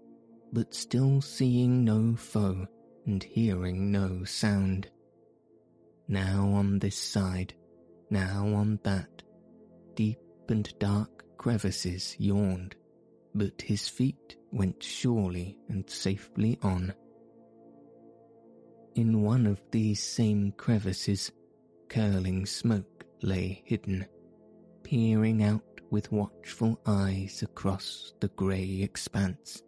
but 0.52 0.74
still 0.74 1.20
seeing 1.20 1.84
no 1.84 2.16
foe 2.16 2.66
and 3.06 3.22
hearing 3.22 3.92
no 3.92 4.24
sound 4.24 4.90
now 6.08 6.48
on 6.54 6.78
this 6.78 6.96
side, 6.96 7.54
now 8.10 8.46
on 8.54 8.80
that, 8.82 9.22
deep 9.94 10.18
and 10.48 10.72
dark 10.78 11.24
crevices 11.36 12.16
yawned, 12.18 12.74
but 13.34 13.60
his 13.60 13.88
feet 13.88 14.36
went 14.50 14.82
surely 14.82 15.58
and 15.68 15.88
safely 15.88 16.58
on. 16.62 16.92
In 18.94 19.22
one 19.22 19.46
of 19.46 19.60
these 19.70 20.02
same 20.02 20.52
crevices, 20.52 21.30
curling 21.88 22.46
smoke 22.46 23.04
lay 23.22 23.62
hidden, 23.66 24.06
peering 24.82 25.42
out 25.42 25.62
with 25.90 26.10
watchful 26.10 26.80
eyes 26.86 27.42
across 27.42 28.14
the 28.20 28.28
grey 28.28 28.80
expanse 28.82 29.62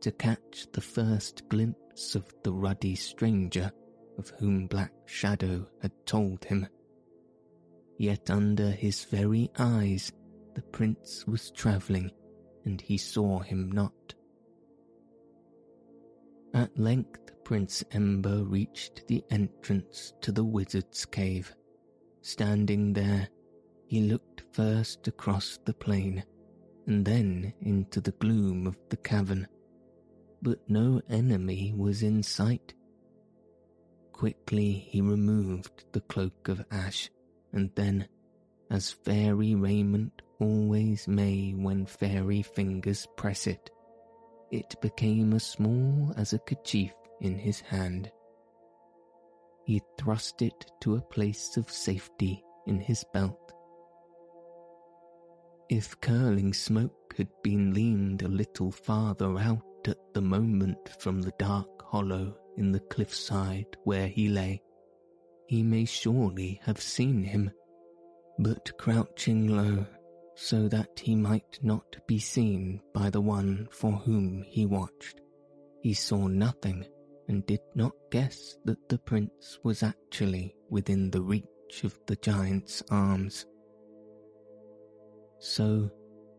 to 0.00 0.12
catch 0.12 0.66
the 0.72 0.80
first 0.80 1.48
glimpse 1.48 2.14
of 2.14 2.24
the 2.42 2.52
ruddy 2.52 2.94
stranger 2.94 3.70
of 4.20 4.28
whom 4.38 4.66
Black 4.66 4.92
Shadow 5.06 5.66
had 5.80 5.92
told 6.04 6.44
him. 6.44 6.68
Yet 7.96 8.28
under 8.28 8.70
his 8.70 9.04
very 9.04 9.50
eyes 9.58 10.12
the 10.54 10.60
prince 10.60 11.26
was 11.26 11.50
travelling, 11.50 12.10
and 12.66 12.82
he 12.82 12.98
saw 12.98 13.38
him 13.38 13.72
not. 13.72 14.14
At 16.52 16.78
length 16.78 17.32
Prince 17.44 17.82
Ember 17.92 18.44
reached 18.44 19.06
the 19.08 19.24
entrance 19.30 20.12
to 20.20 20.32
the 20.32 20.44
wizard's 20.44 21.06
cave. 21.06 21.54
Standing 22.20 22.92
there, 22.92 23.26
he 23.86 24.02
looked 24.02 24.42
first 24.52 25.08
across 25.08 25.58
the 25.64 25.72
plain, 25.72 26.22
and 26.86 27.06
then 27.06 27.54
into 27.62 28.02
the 28.02 28.12
gloom 28.12 28.66
of 28.66 28.76
the 28.90 28.98
cavern. 28.98 29.48
But 30.42 30.58
no 30.68 31.00
enemy 31.08 31.72
was 31.74 32.02
in 32.02 32.22
sight. 32.22 32.74
Quickly 34.20 34.72
he 34.72 35.00
removed 35.00 35.86
the 35.92 36.02
cloak 36.02 36.48
of 36.48 36.62
ash, 36.70 37.10
and 37.54 37.70
then, 37.74 38.06
as 38.70 38.90
fairy 38.90 39.54
raiment 39.54 40.20
always 40.38 41.08
may 41.08 41.52
when 41.52 41.86
fairy 41.86 42.42
fingers 42.42 43.08
press 43.16 43.46
it, 43.46 43.70
it 44.50 44.74
became 44.82 45.32
as 45.32 45.44
small 45.44 46.12
as 46.18 46.34
a 46.34 46.38
kerchief 46.38 46.92
in 47.22 47.38
his 47.38 47.60
hand. 47.60 48.12
He 49.64 49.80
thrust 49.96 50.42
it 50.42 50.70
to 50.82 50.96
a 50.96 51.00
place 51.00 51.56
of 51.56 51.70
safety 51.70 52.44
in 52.66 52.78
his 52.78 53.02
belt. 53.14 53.54
If 55.70 55.98
curling 56.02 56.52
smoke 56.52 57.14
had 57.16 57.30
been 57.42 57.72
leaned 57.72 58.20
a 58.20 58.28
little 58.28 58.70
farther 58.70 59.38
out 59.38 59.88
at 59.88 60.12
the 60.12 60.20
moment 60.20 60.90
from 60.98 61.22
the 61.22 61.32
dark 61.38 61.80
hollow 61.80 62.36
in 62.56 62.72
the 62.72 62.80
cliffside 62.80 63.76
where 63.84 64.08
he 64.08 64.28
lay, 64.28 64.62
he 65.46 65.62
may 65.62 65.84
surely 65.84 66.60
have 66.64 66.80
seen 66.80 67.22
him, 67.22 67.50
but 68.38 68.76
crouching 68.78 69.48
low 69.48 69.86
so 70.34 70.68
that 70.68 70.98
he 70.98 71.14
might 71.14 71.58
not 71.62 71.96
be 72.06 72.18
seen 72.18 72.80
by 72.94 73.10
the 73.10 73.20
one 73.20 73.68
for 73.70 73.92
whom 73.92 74.42
he 74.42 74.64
watched, 74.64 75.20
he 75.82 75.92
saw 75.92 76.26
nothing 76.26 76.86
and 77.28 77.44
did 77.46 77.60
not 77.74 77.92
guess 78.10 78.56
that 78.64 78.88
the 78.88 78.98
prince 78.98 79.58
was 79.62 79.82
actually 79.82 80.54
within 80.70 81.10
the 81.10 81.20
reach 81.20 81.84
of 81.84 81.98
the 82.06 82.16
giant's 82.16 82.82
arms. 82.90 83.46
So, 85.38 85.90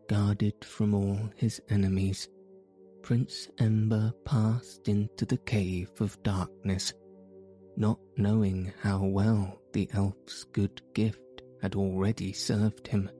guarded 0.08 0.64
from 0.64 0.94
all 0.94 1.30
his 1.36 1.60
enemies, 1.70 2.28
Prince 3.02 3.48
Ember 3.58 4.12
passed 4.24 4.88
into 4.88 5.26
the 5.26 5.38
cave 5.38 5.90
of 6.00 6.22
darkness, 6.22 6.92
not 7.76 7.98
knowing 8.16 8.72
how 8.80 9.04
well 9.04 9.58
the 9.72 9.88
elf's 9.92 10.44
good 10.52 10.80
gift 10.94 11.42
had 11.60 11.74
already 11.74 12.32
served 12.32 12.86
him. 12.86 13.10